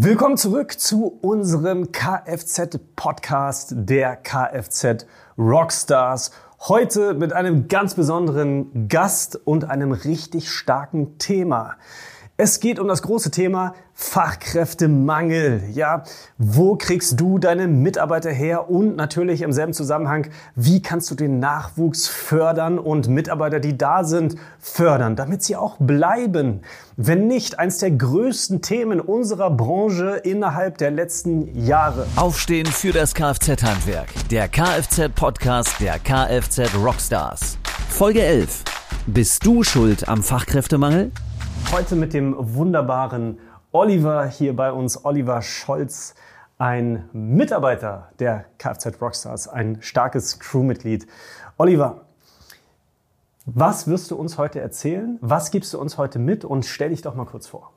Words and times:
Willkommen 0.00 0.36
zurück 0.36 0.78
zu 0.78 1.18
unserem 1.22 1.90
Kfz-Podcast 1.90 3.72
der 3.74 4.14
Kfz 4.14 5.04
Rockstars. 5.36 6.30
Heute 6.60 7.14
mit 7.14 7.32
einem 7.32 7.66
ganz 7.66 7.94
besonderen 7.94 8.86
Gast 8.86 9.34
und 9.44 9.64
einem 9.64 9.90
richtig 9.90 10.52
starken 10.52 11.18
Thema. 11.18 11.74
Es 12.40 12.60
geht 12.60 12.78
um 12.78 12.86
das 12.86 13.02
große 13.02 13.32
Thema 13.32 13.74
Fachkräftemangel. 13.94 15.60
Ja, 15.72 16.04
wo 16.38 16.76
kriegst 16.76 17.18
du 17.18 17.40
deine 17.40 17.66
Mitarbeiter 17.66 18.30
her? 18.30 18.70
Und 18.70 18.94
natürlich 18.94 19.42
im 19.42 19.52
selben 19.52 19.72
Zusammenhang, 19.72 20.28
wie 20.54 20.80
kannst 20.80 21.10
du 21.10 21.16
den 21.16 21.40
Nachwuchs 21.40 22.06
fördern 22.06 22.78
und 22.78 23.08
Mitarbeiter, 23.08 23.58
die 23.58 23.76
da 23.76 24.04
sind, 24.04 24.36
fördern, 24.60 25.16
damit 25.16 25.42
sie 25.42 25.56
auch 25.56 25.78
bleiben? 25.80 26.60
Wenn 26.96 27.26
nicht, 27.26 27.58
eins 27.58 27.78
der 27.78 27.90
größten 27.90 28.62
Themen 28.62 29.00
unserer 29.00 29.50
Branche 29.50 30.20
innerhalb 30.22 30.78
der 30.78 30.92
letzten 30.92 31.66
Jahre. 31.66 32.06
Aufstehen 32.14 32.66
für 32.66 32.92
das 32.92 33.16
Kfz-Handwerk. 33.16 34.10
Der 34.30 34.46
Kfz-Podcast 34.46 35.80
der 35.80 35.98
Kfz 35.98 36.72
Rockstars. 36.80 37.58
Folge 37.88 38.22
11. 38.22 38.62
Bist 39.08 39.44
du 39.44 39.64
schuld 39.64 40.08
am 40.08 40.22
Fachkräftemangel? 40.22 41.10
Heute 41.70 41.96
mit 41.96 42.14
dem 42.14 42.34
wunderbaren 42.38 43.38
Oliver 43.72 44.24
hier 44.26 44.56
bei 44.56 44.72
uns, 44.72 45.04
Oliver 45.04 45.42
Scholz, 45.42 46.14
ein 46.56 47.08
Mitarbeiter 47.12 48.08
der 48.18 48.46
Kfz 48.56 49.00
Rockstars, 49.02 49.48
ein 49.48 49.76
starkes 49.82 50.40
Crewmitglied. 50.40 51.06
Oliver, 51.58 52.06
was 53.44 53.86
wirst 53.86 54.10
du 54.10 54.16
uns 54.16 54.38
heute 54.38 54.60
erzählen? 54.60 55.18
Was 55.20 55.50
gibst 55.50 55.74
du 55.74 55.78
uns 55.78 55.98
heute 55.98 56.18
mit? 56.18 56.44
Und 56.44 56.64
stell 56.64 56.88
dich 56.88 57.02
doch 57.02 57.14
mal 57.14 57.26
kurz 57.26 57.46
vor. 57.46 57.70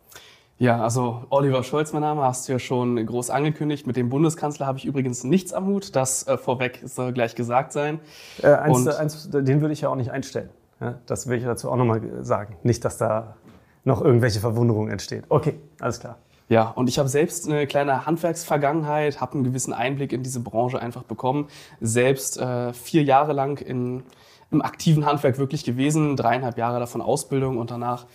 Ja, 0.57 0.81
also 0.81 1.25
Oliver 1.29 1.63
Scholz, 1.63 1.91
mein 1.91 2.01
Name, 2.01 2.21
hast 2.21 2.47
du 2.47 2.53
ja 2.53 2.59
schon 2.59 3.05
groß 3.05 3.29
angekündigt. 3.29 3.87
Mit 3.87 3.97
dem 3.97 4.09
Bundeskanzler 4.09 4.67
habe 4.67 4.77
ich 4.77 4.85
übrigens 4.85 5.25
nichts 5.25 5.51
am 5.51 5.65
Hut. 5.65 5.97
Das 5.97 6.25
äh, 6.27 6.37
vorweg 6.37 6.81
soll 6.85 7.11
gleich 7.11 7.35
gesagt 7.35 7.73
sein. 7.73 7.99
Äh, 8.41 8.53
eins, 8.53 8.87
eins, 8.87 9.29
den 9.31 9.59
würde 9.59 9.73
ich 9.73 9.81
ja 9.81 9.89
auch 9.89 9.95
nicht 9.95 10.11
einstellen. 10.11 10.49
Ja, 10.79 10.95
das 11.05 11.27
will 11.27 11.37
ich 11.37 11.43
dazu 11.43 11.69
auch 11.69 11.75
nochmal 11.75 12.01
sagen. 12.21 12.57
Nicht, 12.63 12.83
dass 12.85 12.97
da 12.97 13.35
noch 13.83 14.01
irgendwelche 14.01 14.39
Verwunderung 14.39 14.89
entsteht. 14.89 15.25
Okay, 15.29 15.55
alles 15.79 15.99
klar. 15.99 16.17
Ja, 16.49 16.69
und 16.69 16.89
ich 16.89 16.99
habe 16.99 17.07
selbst 17.07 17.47
eine 17.47 17.65
kleine 17.65 18.05
Handwerksvergangenheit, 18.05 19.21
habe 19.21 19.35
einen 19.35 19.45
gewissen 19.45 19.71
Einblick 19.71 20.11
in 20.11 20.21
diese 20.21 20.41
Branche 20.41 20.81
einfach 20.81 21.03
bekommen. 21.03 21.47
Selbst 21.79 22.37
äh, 22.39 22.73
vier 22.73 23.03
Jahre 23.03 23.31
lang 23.31 23.57
in, 23.59 24.03
im 24.51 24.61
aktiven 24.61 25.05
Handwerk 25.05 25.37
wirklich 25.37 25.63
gewesen, 25.63 26.17
dreieinhalb 26.17 26.57
Jahre 26.57 26.79
davon 26.79 27.01
Ausbildung 27.01 27.57
und 27.57 27.71
danach 27.71 28.05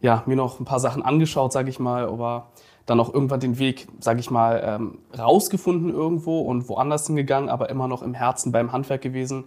ja 0.00 0.22
mir 0.24 0.36
noch 0.36 0.58
ein 0.58 0.64
paar 0.64 0.80
Sachen 0.80 1.02
angeschaut, 1.02 1.52
sage 1.52 1.68
ich 1.68 1.78
mal, 1.78 2.06
aber 2.06 2.48
dann 2.86 2.98
auch 2.98 3.12
irgendwann 3.12 3.40
den 3.40 3.58
Weg, 3.58 3.86
sage 4.00 4.20
ich 4.20 4.30
mal, 4.30 4.62
ähm, 4.64 4.98
rausgefunden 5.16 5.90
irgendwo 5.90 6.40
und 6.40 6.68
woanders 6.68 7.06
hingegangen, 7.06 7.50
aber 7.50 7.68
immer 7.68 7.88
noch 7.88 8.02
im 8.02 8.14
Herzen 8.14 8.52
beim 8.52 8.72
Handwerk 8.72 9.02
gewesen. 9.02 9.44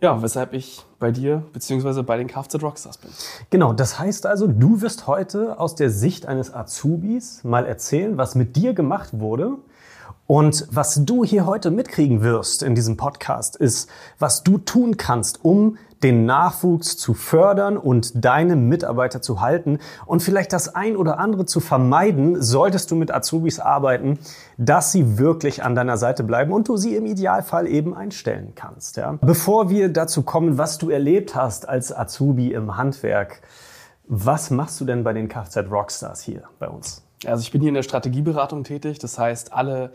Ja, 0.00 0.22
weshalb 0.22 0.52
ich 0.52 0.84
bei 1.00 1.10
dir 1.10 1.42
beziehungsweise 1.52 2.04
bei 2.04 2.16
den 2.16 2.28
Kfz 2.28 2.62
Rockstars 2.62 2.98
bin. 2.98 3.10
Genau, 3.50 3.72
das 3.72 3.98
heißt 3.98 4.26
also, 4.26 4.46
du 4.46 4.80
wirst 4.80 5.08
heute 5.08 5.58
aus 5.58 5.74
der 5.74 5.90
Sicht 5.90 6.26
eines 6.26 6.54
Azubis 6.54 7.42
mal 7.42 7.66
erzählen, 7.66 8.16
was 8.16 8.36
mit 8.36 8.54
dir 8.54 8.74
gemacht 8.74 9.18
wurde. 9.18 9.56
Und 10.30 10.66
was 10.70 11.06
du 11.06 11.24
hier 11.24 11.46
heute 11.46 11.70
mitkriegen 11.70 12.20
wirst 12.20 12.62
in 12.62 12.74
diesem 12.74 12.98
Podcast, 12.98 13.56
ist, 13.56 13.88
was 14.18 14.42
du 14.44 14.58
tun 14.58 14.98
kannst, 14.98 15.42
um 15.42 15.78
den 16.02 16.26
Nachwuchs 16.26 16.98
zu 16.98 17.14
fördern 17.14 17.78
und 17.78 18.12
deine 18.26 18.54
Mitarbeiter 18.54 19.22
zu 19.22 19.40
halten 19.40 19.78
und 20.04 20.22
vielleicht 20.22 20.52
das 20.52 20.74
ein 20.74 20.98
oder 20.98 21.18
andere 21.18 21.46
zu 21.46 21.60
vermeiden, 21.60 22.42
solltest 22.42 22.90
du 22.90 22.94
mit 22.94 23.10
Azubis 23.10 23.58
arbeiten, 23.58 24.18
dass 24.58 24.92
sie 24.92 25.16
wirklich 25.16 25.64
an 25.64 25.74
deiner 25.74 25.96
Seite 25.96 26.24
bleiben 26.24 26.52
und 26.52 26.68
du 26.68 26.76
sie 26.76 26.94
im 26.94 27.06
Idealfall 27.06 27.66
eben 27.66 27.96
einstellen 27.96 28.52
kannst. 28.54 28.98
Ja? 28.98 29.18
Bevor 29.22 29.70
wir 29.70 29.88
dazu 29.88 30.24
kommen, 30.24 30.58
was 30.58 30.76
du 30.76 30.90
erlebt 30.90 31.36
hast 31.36 31.66
als 31.66 31.90
Azubi 31.90 32.52
im 32.52 32.76
Handwerk, 32.76 33.40
was 34.06 34.50
machst 34.50 34.78
du 34.78 34.84
denn 34.84 35.04
bei 35.04 35.14
den 35.14 35.30
Kfz 35.30 35.56
Rockstars 35.70 36.20
hier 36.20 36.42
bei 36.58 36.68
uns? 36.68 37.02
Also 37.24 37.40
ich 37.40 37.50
bin 37.50 37.62
hier 37.62 37.68
in 37.68 37.74
der 37.74 37.82
Strategieberatung 37.82 38.62
tätig, 38.62 38.98
das 38.98 39.18
heißt 39.18 39.54
alle 39.54 39.90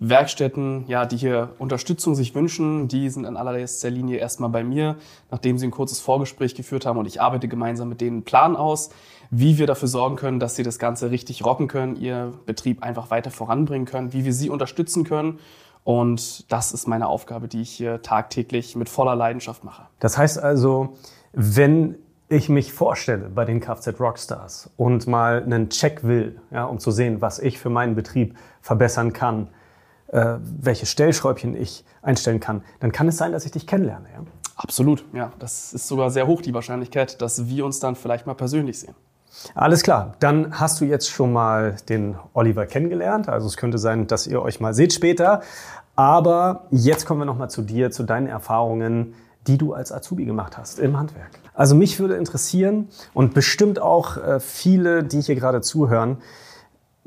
Werkstätten, 0.00 0.84
ja, 0.86 1.06
die 1.06 1.16
hier 1.16 1.54
Unterstützung 1.58 2.14
sich 2.14 2.34
wünschen, 2.34 2.86
die 2.86 3.10
sind 3.10 3.24
in 3.24 3.36
allererster 3.36 3.90
Linie 3.90 4.18
erstmal 4.18 4.50
bei 4.50 4.62
mir, 4.62 4.96
nachdem 5.30 5.58
sie 5.58 5.66
ein 5.66 5.72
kurzes 5.72 6.00
Vorgespräch 6.00 6.54
geführt 6.54 6.86
haben 6.86 6.98
und 6.98 7.06
ich 7.06 7.20
arbeite 7.20 7.48
gemeinsam 7.48 7.88
mit 7.88 8.00
denen 8.00 8.18
einen 8.18 8.24
Plan 8.24 8.56
aus, 8.56 8.90
wie 9.30 9.58
wir 9.58 9.66
dafür 9.66 9.88
sorgen 9.88 10.16
können, 10.16 10.38
dass 10.38 10.54
sie 10.54 10.62
das 10.62 10.78
Ganze 10.78 11.10
richtig 11.10 11.44
rocken 11.44 11.66
können, 11.66 11.96
ihr 11.96 12.32
Betrieb 12.46 12.82
einfach 12.82 13.10
weiter 13.10 13.30
voranbringen 13.30 13.86
können, 13.86 14.12
wie 14.12 14.24
wir 14.24 14.32
sie 14.32 14.50
unterstützen 14.50 15.04
können. 15.04 15.40
Und 15.82 16.50
das 16.52 16.72
ist 16.72 16.86
meine 16.86 17.08
Aufgabe, 17.08 17.48
die 17.48 17.62
ich 17.62 17.70
hier 17.70 18.02
tagtäglich 18.02 18.76
mit 18.76 18.88
voller 18.88 19.16
Leidenschaft 19.16 19.64
mache. 19.64 19.86
Das 20.00 20.16
heißt 20.16 20.38
also, 20.38 20.96
wenn 21.32 21.96
ich 22.28 22.48
mich 22.48 22.72
vorstelle 22.72 23.30
bei 23.30 23.44
den 23.44 23.60
Kfz 23.60 23.98
Rockstars 23.98 24.70
und 24.76 25.06
mal 25.06 25.42
einen 25.42 25.70
Check 25.70 26.04
will, 26.04 26.40
ja, 26.50 26.64
um 26.64 26.78
zu 26.78 26.90
sehen, 26.90 27.20
was 27.20 27.38
ich 27.38 27.58
für 27.58 27.70
meinen 27.70 27.94
Betrieb 27.94 28.36
verbessern 28.60 29.12
kann, 29.12 29.48
äh, 30.08 30.36
welche 30.40 30.86
Stellschräubchen 30.86 31.56
ich 31.56 31.84
einstellen 32.02 32.40
kann, 32.40 32.62
dann 32.80 32.92
kann 32.92 33.08
es 33.08 33.16
sein, 33.16 33.32
dass 33.32 33.44
ich 33.44 33.52
dich 33.52 33.66
kennenlerne. 33.66 34.06
Ja? 34.12 34.22
Absolut, 34.56 35.04
ja. 35.12 35.32
Das 35.38 35.72
ist 35.72 35.86
sogar 35.86 36.10
sehr 36.10 36.26
hoch 36.26 36.42
die 36.42 36.54
Wahrscheinlichkeit, 36.54 37.22
dass 37.22 37.48
wir 37.48 37.64
uns 37.64 37.80
dann 37.80 37.94
vielleicht 37.94 38.26
mal 38.26 38.34
persönlich 38.34 38.80
sehen. 38.80 38.94
Alles 39.54 39.82
klar, 39.82 40.14
dann 40.18 40.58
hast 40.58 40.80
du 40.80 40.84
jetzt 40.84 41.08
schon 41.10 41.32
mal 41.32 41.76
den 41.88 42.16
Oliver 42.32 42.66
kennengelernt. 42.66 43.28
Also 43.28 43.46
es 43.46 43.56
könnte 43.56 43.78
sein, 43.78 44.06
dass 44.06 44.26
ihr 44.26 44.42
euch 44.42 44.58
mal 44.58 44.74
seht 44.74 44.92
später. 44.92 45.42
Aber 45.94 46.66
jetzt 46.70 47.06
kommen 47.06 47.20
wir 47.20 47.24
nochmal 47.24 47.50
zu 47.50 47.62
dir, 47.62 47.90
zu 47.90 48.02
deinen 48.02 48.26
Erfahrungen, 48.26 49.14
die 49.46 49.58
du 49.58 49.74
als 49.74 49.92
Azubi 49.92 50.24
gemacht 50.24 50.58
hast 50.58 50.78
im 50.78 50.98
Handwerk. 50.98 51.30
Also 51.54 51.74
mich 51.74 51.98
würde 51.98 52.16
interessieren 52.16 52.88
und 53.14 53.34
bestimmt 53.34 53.80
auch 53.80 54.16
äh, 54.16 54.40
viele, 54.40 55.04
die 55.04 55.20
hier 55.20 55.34
gerade 55.34 55.60
zuhören, 55.60 56.18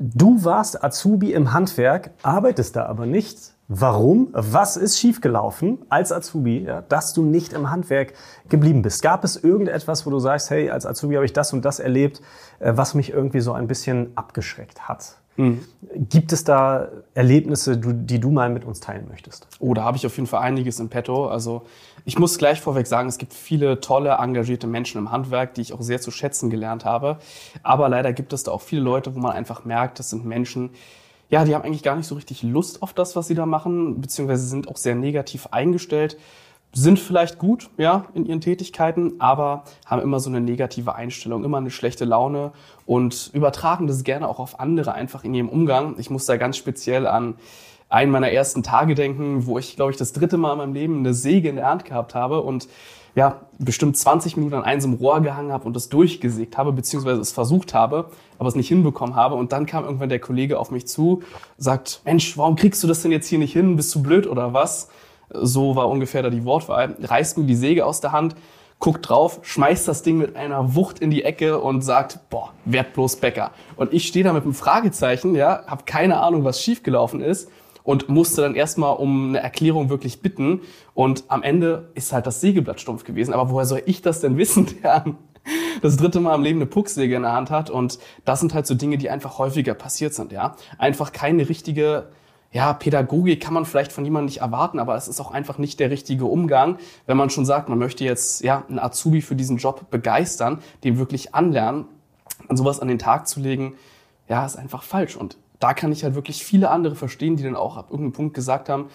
Du 0.04 0.42
warst 0.42 0.82
Azubi 0.82 1.32
im 1.32 1.52
Handwerk, 1.52 2.10
arbeitest 2.24 2.74
da 2.74 2.86
aber 2.86 3.06
nicht. 3.06 3.54
Warum? 3.68 4.30
Was 4.32 4.76
ist 4.76 4.98
schiefgelaufen 4.98 5.78
als 5.90 6.10
Azubi, 6.10 6.64
ja, 6.64 6.82
dass 6.82 7.14
du 7.14 7.22
nicht 7.22 7.52
im 7.52 7.70
Handwerk 7.70 8.14
geblieben 8.48 8.82
bist? 8.82 9.00
Gab 9.00 9.22
es 9.22 9.36
irgendetwas, 9.36 10.04
wo 10.04 10.10
du 10.10 10.18
sagst, 10.18 10.50
hey, 10.50 10.70
als 10.70 10.86
Azubi 10.86 11.14
habe 11.14 11.24
ich 11.24 11.32
das 11.32 11.52
und 11.52 11.64
das 11.64 11.78
erlebt, 11.78 12.20
äh, 12.58 12.72
was 12.74 12.94
mich 12.94 13.12
irgendwie 13.12 13.38
so 13.38 13.52
ein 13.52 13.68
bisschen 13.68 14.10
abgeschreckt 14.16 14.88
hat? 14.88 15.21
Mhm. 15.36 15.60
Gibt 15.94 16.32
es 16.32 16.44
da 16.44 16.88
Erlebnisse, 17.14 17.78
die 17.78 18.20
du 18.20 18.30
mal 18.30 18.50
mit 18.50 18.64
uns 18.64 18.80
teilen 18.80 19.08
möchtest? 19.08 19.46
Oh, 19.60 19.74
da 19.74 19.82
habe 19.82 19.96
ich 19.96 20.06
auf 20.06 20.16
jeden 20.16 20.26
Fall 20.26 20.42
einiges 20.42 20.78
im 20.78 20.88
Petto. 20.88 21.28
Also 21.28 21.62
ich 22.04 22.18
muss 22.18 22.38
gleich 22.38 22.60
vorweg 22.60 22.86
sagen, 22.86 23.08
es 23.08 23.18
gibt 23.18 23.32
viele 23.32 23.80
tolle, 23.80 24.10
engagierte 24.12 24.66
Menschen 24.66 24.98
im 24.98 25.10
Handwerk, 25.10 25.54
die 25.54 25.62
ich 25.62 25.72
auch 25.72 25.82
sehr 25.82 26.00
zu 26.00 26.10
schätzen 26.10 26.50
gelernt 26.50 26.84
habe. 26.84 27.18
Aber 27.62 27.88
leider 27.88 28.12
gibt 28.12 28.32
es 28.32 28.42
da 28.42 28.52
auch 28.52 28.60
viele 28.60 28.82
Leute, 28.82 29.14
wo 29.14 29.20
man 29.20 29.32
einfach 29.32 29.64
merkt, 29.64 29.98
das 29.98 30.10
sind 30.10 30.24
Menschen, 30.24 30.70
ja, 31.30 31.44
die 31.44 31.54
haben 31.54 31.62
eigentlich 31.62 31.82
gar 31.82 31.96
nicht 31.96 32.06
so 32.06 32.14
richtig 32.14 32.42
Lust 32.42 32.82
auf 32.82 32.92
das, 32.92 33.16
was 33.16 33.26
sie 33.26 33.34
da 33.34 33.46
machen, 33.46 34.00
beziehungsweise 34.00 34.46
sind 34.46 34.68
auch 34.68 34.76
sehr 34.76 34.94
negativ 34.94 35.48
eingestellt 35.50 36.18
sind 36.72 36.98
vielleicht 36.98 37.38
gut, 37.38 37.68
ja, 37.76 38.06
in 38.14 38.24
ihren 38.24 38.40
Tätigkeiten, 38.40 39.14
aber 39.18 39.64
haben 39.84 40.00
immer 40.00 40.20
so 40.20 40.30
eine 40.30 40.40
negative 40.40 40.94
Einstellung, 40.94 41.44
immer 41.44 41.58
eine 41.58 41.70
schlechte 41.70 42.04
Laune 42.04 42.52
und 42.86 43.30
übertragen 43.34 43.86
das 43.86 44.04
gerne 44.04 44.26
auch 44.28 44.38
auf 44.38 44.58
andere 44.58 44.94
einfach 44.94 45.24
in 45.24 45.34
ihrem 45.34 45.48
Umgang. 45.48 45.96
Ich 45.98 46.08
muss 46.08 46.24
da 46.24 46.36
ganz 46.36 46.56
speziell 46.56 47.06
an 47.06 47.34
einen 47.90 48.10
meiner 48.10 48.30
ersten 48.30 48.62
Tage 48.62 48.94
denken, 48.94 49.46
wo 49.46 49.58
ich, 49.58 49.76
glaube 49.76 49.90
ich, 49.90 49.98
das 49.98 50.14
dritte 50.14 50.38
Mal 50.38 50.52
in 50.52 50.58
meinem 50.58 50.74
Leben 50.74 50.98
eine 51.00 51.12
Säge 51.12 51.50
in 51.50 51.56
der 51.56 51.66
Hand 51.66 51.84
gehabt 51.84 52.14
habe 52.14 52.40
und 52.40 52.68
ja, 53.14 53.42
bestimmt 53.58 53.98
20 53.98 54.38
Minuten 54.38 54.54
an 54.54 54.64
einem 54.64 54.94
Rohr 54.94 55.20
gehangen 55.20 55.52
habe 55.52 55.64
und 55.64 55.76
das 55.76 55.90
durchgesägt 55.90 56.56
habe, 56.56 56.72
beziehungsweise 56.72 57.20
es 57.20 57.32
versucht 57.32 57.74
habe, 57.74 58.10
aber 58.38 58.48
es 58.48 58.54
nicht 58.54 58.68
hinbekommen 58.68 59.14
habe. 59.14 59.34
Und 59.34 59.52
dann 59.52 59.66
kam 59.66 59.84
irgendwann 59.84 60.08
der 60.08 60.18
Kollege 60.18 60.58
auf 60.58 60.70
mich 60.70 60.86
zu, 60.86 61.22
sagt, 61.58 62.00
Mensch, 62.06 62.38
warum 62.38 62.56
kriegst 62.56 62.82
du 62.82 62.86
das 62.86 63.02
denn 63.02 63.12
jetzt 63.12 63.26
hier 63.26 63.38
nicht 63.38 63.52
hin? 63.52 63.76
Bist 63.76 63.94
du 63.94 64.02
blöd 64.02 64.26
oder 64.26 64.54
was? 64.54 64.88
So 65.34 65.76
war 65.76 65.88
ungefähr 65.88 66.22
da 66.22 66.30
die 66.30 66.44
Wortwahl, 66.44 66.96
reißt 67.02 67.38
mir 67.38 67.44
die 67.44 67.56
Säge 67.56 67.86
aus 67.86 68.00
der 68.00 68.12
Hand, 68.12 68.34
guckt 68.78 69.08
drauf, 69.08 69.38
schmeißt 69.42 69.86
das 69.86 70.02
Ding 70.02 70.18
mit 70.18 70.34
einer 70.34 70.74
Wucht 70.74 70.98
in 70.98 71.10
die 71.10 71.22
Ecke 71.22 71.60
und 71.60 71.82
sagt, 71.82 72.18
boah, 72.30 72.52
werd 72.64 72.94
bloß 72.94 73.16
Bäcker. 73.16 73.52
Und 73.76 73.92
ich 73.92 74.08
stehe 74.08 74.24
da 74.24 74.32
mit 74.32 74.42
einem 74.42 74.54
Fragezeichen, 74.54 75.36
ja, 75.36 75.64
habe 75.66 75.84
keine 75.86 76.18
Ahnung, 76.18 76.42
was 76.42 76.60
schiefgelaufen 76.60 77.20
ist 77.20 77.48
und 77.84 78.08
musste 78.08 78.42
dann 78.42 78.54
erstmal 78.54 78.96
um 78.96 79.28
eine 79.28 79.40
Erklärung 79.40 79.88
wirklich 79.88 80.20
bitten. 80.20 80.62
Und 80.94 81.24
am 81.28 81.42
Ende 81.42 81.90
ist 81.94 82.12
halt 82.12 82.26
das 82.26 82.40
Sägeblatt 82.40 82.80
stumpf 82.80 83.04
gewesen. 83.04 83.34
Aber 83.34 83.50
woher 83.50 83.66
soll 83.66 83.82
ich 83.86 84.02
das 84.02 84.20
denn 84.20 84.36
wissen, 84.36 84.66
der 84.82 85.04
das 85.80 85.96
dritte 85.96 86.20
Mal 86.20 86.34
im 86.34 86.42
Leben 86.42 86.58
eine 86.58 86.66
Pucksäge 86.66 87.16
in 87.16 87.22
der 87.22 87.32
Hand 87.32 87.50
hat? 87.50 87.70
Und 87.70 87.98
das 88.24 88.40
sind 88.40 88.54
halt 88.54 88.66
so 88.66 88.74
Dinge, 88.74 88.98
die 88.98 89.10
einfach 89.10 89.38
häufiger 89.38 89.74
passiert 89.74 90.14
sind, 90.14 90.32
ja. 90.32 90.56
Einfach 90.78 91.12
keine 91.12 91.48
richtige 91.48 92.08
ja, 92.52 92.74
Pädagogik 92.74 93.42
kann 93.42 93.54
man 93.54 93.64
vielleicht 93.64 93.92
von 93.92 94.04
jemandem 94.04 94.26
nicht 94.26 94.40
erwarten, 94.40 94.78
aber 94.78 94.94
es 94.94 95.08
ist 95.08 95.20
auch 95.20 95.30
einfach 95.30 95.56
nicht 95.56 95.80
der 95.80 95.90
richtige 95.90 96.26
Umgang, 96.26 96.76
wenn 97.06 97.16
man 97.16 97.30
schon 97.30 97.46
sagt, 97.46 97.70
man 97.70 97.78
möchte 97.78 98.04
jetzt 98.04 98.42
ja 98.42 98.64
einen 98.68 98.78
Azubi 98.78 99.22
für 99.22 99.34
diesen 99.34 99.56
Job 99.56 99.90
begeistern, 99.90 100.58
den 100.84 100.98
wirklich 100.98 101.34
anlernen 101.34 101.86
und 102.48 102.58
sowas 102.58 102.80
an 102.80 102.88
den 102.88 102.98
Tag 102.98 103.26
zu 103.26 103.40
legen, 103.40 103.74
ja, 104.28 104.44
ist 104.44 104.56
einfach 104.56 104.82
falsch. 104.82 105.16
Und 105.16 105.38
da 105.60 105.72
kann 105.72 105.92
ich 105.92 106.04
halt 106.04 106.14
wirklich 106.14 106.44
viele 106.44 106.70
andere 106.70 106.94
verstehen, 106.94 107.36
die 107.36 107.42
dann 107.42 107.56
auch 107.56 107.76
ab 107.76 107.86
irgendeinem 107.90 108.12
Punkt 108.12 108.34
gesagt 108.34 108.68
haben, 108.68 108.90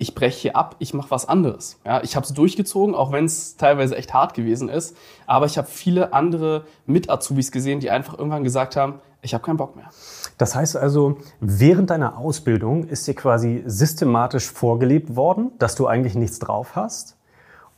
ich 0.00 0.14
breche 0.14 0.38
hier 0.40 0.56
ab, 0.56 0.76
ich 0.78 0.94
mache 0.94 1.10
was 1.10 1.28
anderes. 1.28 1.78
Ja, 1.84 2.02
ich 2.02 2.16
habe 2.16 2.24
es 2.24 2.32
durchgezogen, 2.32 2.94
auch 2.94 3.12
wenn 3.12 3.26
es 3.26 3.56
teilweise 3.56 3.96
echt 3.96 4.14
hart 4.14 4.32
gewesen 4.32 4.70
ist. 4.70 4.96
Aber 5.26 5.44
ich 5.44 5.58
habe 5.58 5.68
viele 5.68 6.14
andere 6.14 6.64
Mit-Azubis 6.86 7.52
gesehen, 7.52 7.80
die 7.80 7.90
einfach 7.90 8.18
irgendwann 8.18 8.42
gesagt 8.42 8.76
haben, 8.76 9.00
ich 9.20 9.34
habe 9.34 9.44
keinen 9.44 9.58
Bock 9.58 9.76
mehr. 9.76 9.90
Das 10.38 10.54
heißt 10.54 10.78
also, 10.78 11.18
während 11.40 11.90
deiner 11.90 12.16
Ausbildung 12.16 12.84
ist 12.84 13.06
dir 13.06 13.14
quasi 13.14 13.62
systematisch 13.66 14.50
vorgelebt 14.50 15.16
worden, 15.16 15.52
dass 15.58 15.74
du 15.74 15.86
eigentlich 15.86 16.14
nichts 16.14 16.38
drauf 16.38 16.74
hast 16.74 17.18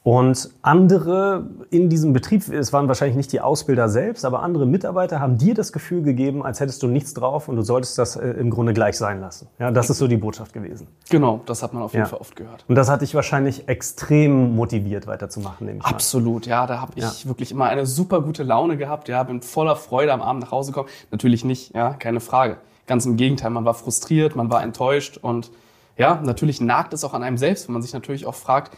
und 0.04 0.50
andere 0.62 1.46
in 1.70 1.88
diesem 1.88 2.12
Betrieb, 2.12 2.48
es 2.48 2.72
waren 2.72 2.88
wahrscheinlich 2.88 3.16
nicht 3.16 3.30
die 3.30 3.40
Ausbilder 3.40 3.88
selbst, 3.88 4.24
aber 4.24 4.42
andere 4.42 4.66
Mitarbeiter 4.66 5.20
haben 5.20 5.38
dir 5.38 5.54
das 5.54 5.72
Gefühl 5.72 6.02
gegeben, 6.02 6.44
als 6.44 6.58
hättest 6.58 6.82
du 6.82 6.88
nichts 6.88 7.14
drauf 7.14 7.46
und 7.46 7.54
du 7.54 7.62
solltest 7.62 7.98
das 7.98 8.16
äh, 8.16 8.30
im 8.30 8.50
Grunde 8.50 8.72
gleich 8.72 8.96
sein 8.96 9.20
lassen. 9.20 9.46
Ja, 9.60 9.70
das 9.70 9.90
ist 9.90 9.98
so 9.98 10.08
die 10.08 10.16
Botschaft 10.16 10.54
gewesen. 10.54 10.88
Genau, 11.08 11.40
das 11.46 11.62
hat 11.62 11.72
man 11.72 11.84
auf 11.84 11.92
jeden 11.92 12.04
ja. 12.04 12.08
Fall 12.08 12.18
oft 12.18 12.34
gehört. 12.34 12.64
Und 12.66 12.74
das 12.74 12.90
hat 12.90 13.02
dich 13.02 13.14
wahrscheinlich 13.14 13.68
extrem 13.68 14.56
motiviert, 14.56 15.06
weiterzumachen. 15.06 15.68
Nehme 15.68 15.78
ich 15.78 15.84
Absolut, 15.84 16.46
mal. 16.46 16.50
ja, 16.50 16.66
da 16.66 16.80
habe 16.80 16.92
ich 16.96 17.04
ja. 17.04 17.28
wirklich 17.28 17.52
immer 17.52 17.66
eine 17.66 17.86
super 17.86 18.22
gute 18.22 18.42
Laune 18.42 18.76
gehabt. 18.76 19.08
Ja, 19.08 19.22
bin 19.22 19.40
voller 19.40 19.76
Freude 19.76 20.12
am 20.12 20.20
Abend 20.20 20.42
nach 20.42 20.50
Hause 20.50 20.72
gekommen. 20.72 20.88
Natürlich 21.12 21.44
nicht, 21.44 21.76
ja, 21.76 21.94
keine 21.94 22.18
Frage. 22.18 22.56
Ganz 22.88 23.06
im 23.06 23.16
Gegenteil, 23.16 23.50
man 23.50 23.64
war 23.64 23.74
frustriert, 23.74 24.34
man 24.34 24.50
war 24.50 24.64
enttäuscht 24.64 25.16
und 25.16 25.52
ja, 25.96 26.20
natürlich 26.24 26.60
nagt 26.60 26.92
es 26.94 27.04
auch 27.04 27.14
an 27.14 27.22
einem 27.22 27.38
selbst, 27.38 27.68
wenn 27.68 27.74
man 27.74 27.82
sich 27.82 27.92
natürlich 27.92 28.26
auch 28.26 28.34
fragt, 28.34 28.76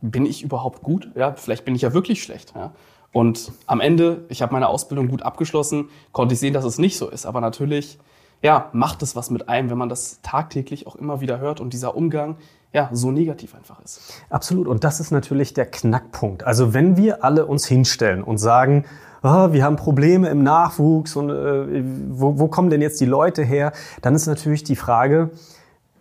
bin 0.00 0.26
ich 0.26 0.42
überhaupt 0.42 0.82
gut? 0.82 1.10
Ja, 1.14 1.34
vielleicht 1.34 1.64
bin 1.64 1.74
ich 1.74 1.82
ja 1.82 1.92
wirklich 1.92 2.22
schlecht. 2.22 2.52
Ja? 2.54 2.72
Und 3.12 3.52
am 3.66 3.80
Ende, 3.80 4.24
ich 4.28 4.42
habe 4.42 4.52
meine 4.52 4.68
Ausbildung 4.68 5.08
gut 5.08 5.22
abgeschlossen, 5.22 5.88
konnte 6.12 6.34
ich 6.34 6.40
sehen, 6.40 6.54
dass 6.54 6.64
es 6.64 6.78
nicht 6.78 6.98
so 6.98 7.08
ist. 7.08 7.26
Aber 7.26 7.40
natürlich, 7.40 7.98
ja, 8.42 8.68
macht 8.72 9.02
es 9.02 9.16
was 9.16 9.30
mit 9.30 9.48
einem, 9.48 9.70
wenn 9.70 9.78
man 9.78 9.88
das 9.88 10.20
tagtäglich 10.22 10.86
auch 10.86 10.96
immer 10.96 11.20
wieder 11.20 11.38
hört 11.38 11.60
und 11.60 11.72
dieser 11.72 11.96
Umgang 11.96 12.36
ja, 12.72 12.90
so 12.92 13.10
negativ 13.10 13.54
einfach 13.54 13.82
ist. 13.82 14.22
Absolut. 14.28 14.68
Und 14.68 14.84
das 14.84 15.00
ist 15.00 15.10
natürlich 15.10 15.54
der 15.54 15.66
Knackpunkt. 15.66 16.44
Also 16.44 16.74
wenn 16.74 16.96
wir 16.96 17.24
alle 17.24 17.46
uns 17.46 17.66
hinstellen 17.66 18.22
und 18.22 18.38
sagen, 18.38 18.84
oh, 19.22 19.52
wir 19.52 19.64
haben 19.64 19.76
Probleme 19.76 20.28
im 20.28 20.42
Nachwuchs 20.42 21.16
und 21.16 21.30
äh, 21.30 21.82
wo, 22.10 22.38
wo 22.38 22.48
kommen 22.48 22.68
denn 22.68 22.82
jetzt 22.82 23.00
die 23.00 23.06
Leute 23.06 23.42
her, 23.42 23.72
dann 24.02 24.14
ist 24.14 24.26
natürlich 24.26 24.64
die 24.64 24.76
Frage, 24.76 25.30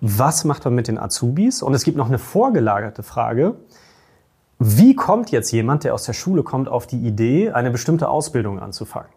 was 0.01 0.44
macht 0.44 0.65
man 0.65 0.75
mit 0.75 0.88
den 0.88 0.99
Azubis? 0.99 1.63
Und 1.63 1.73
es 1.73 1.83
gibt 1.83 1.97
noch 1.97 2.07
eine 2.07 2.19
vorgelagerte 2.19 3.01
Frage, 3.01 3.55
wie 4.59 4.95
kommt 4.95 5.31
jetzt 5.31 5.51
jemand, 5.51 5.83
der 5.83 5.94
aus 5.94 6.04
der 6.04 6.13
Schule 6.13 6.44
kommt, 6.44 6.68
auf 6.68 6.88
die 6.88 6.98
Idee, 6.98 7.51
eine 7.51 7.71
bestimmte 7.71 8.09
Ausbildung 8.09 8.59
anzufangen? 8.59 9.12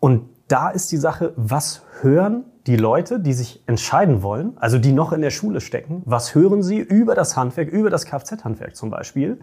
Und 0.00 0.28
da 0.48 0.70
ist 0.70 0.90
die 0.90 0.96
Sache, 0.96 1.32
was 1.36 1.82
hören 2.00 2.44
die 2.66 2.76
Leute, 2.76 3.20
die 3.20 3.32
sich 3.32 3.62
entscheiden 3.66 4.22
wollen, 4.22 4.56
also 4.56 4.78
die 4.78 4.92
noch 4.92 5.12
in 5.12 5.20
der 5.20 5.30
Schule 5.30 5.60
stecken, 5.60 6.02
was 6.04 6.34
hören 6.34 6.62
sie 6.62 6.78
über 6.78 7.14
das 7.14 7.36
Handwerk, 7.36 7.68
über 7.68 7.90
das 7.90 8.06
Kfz-Handwerk 8.06 8.76
zum 8.76 8.90
Beispiel, 8.90 9.40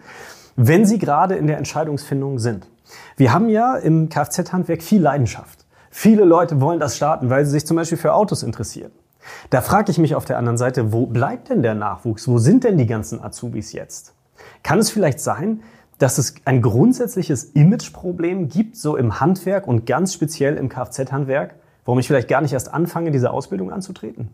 wenn 0.55 0.85
sie 0.85 0.97
gerade 0.97 1.35
in 1.35 1.47
der 1.47 1.57
Entscheidungsfindung 1.57 2.39
sind? 2.39 2.69
Wir 3.17 3.33
haben 3.33 3.49
ja 3.49 3.75
im 3.75 4.09
Kfz-Handwerk 4.09 4.81
viel 4.81 5.01
Leidenschaft. 5.01 5.65
Viele 5.91 6.23
Leute 6.23 6.61
wollen 6.61 6.79
das 6.79 6.95
starten, 6.95 7.29
weil 7.29 7.45
sie 7.45 7.51
sich 7.51 7.65
zum 7.65 7.77
Beispiel 7.77 7.97
für 7.97 8.13
Autos 8.13 8.43
interessieren. 8.43 8.91
Da 9.49 9.61
frage 9.61 9.91
ich 9.91 9.97
mich 9.97 10.15
auf 10.15 10.25
der 10.25 10.37
anderen 10.37 10.57
Seite, 10.57 10.93
wo 10.93 11.05
bleibt 11.05 11.49
denn 11.49 11.61
der 11.61 11.75
Nachwuchs? 11.75 12.27
Wo 12.27 12.37
sind 12.37 12.63
denn 12.63 12.77
die 12.77 12.87
ganzen 12.87 13.21
Azubis 13.21 13.73
jetzt? 13.73 14.13
Kann 14.63 14.79
es 14.79 14.89
vielleicht 14.89 15.19
sein, 15.19 15.61
dass 15.97 16.17
es 16.17 16.35
ein 16.45 16.61
grundsätzliches 16.61 17.43
Imageproblem 17.43 18.49
gibt, 18.49 18.77
so 18.77 18.95
im 18.95 19.19
Handwerk 19.19 19.67
und 19.67 19.85
ganz 19.85 20.13
speziell 20.13 20.55
im 20.55 20.69
Kfz-Handwerk, 20.69 21.55
warum 21.85 21.99
ich 21.99 22.07
vielleicht 22.07 22.29
gar 22.29 22.41
nicht 22.41 22.53
erst 22.53 22.73
anfange, 22.73 23.11
diese 23.11 23.31
Ausbildung 23.31 23.71
anzutreten? 23.71 24.29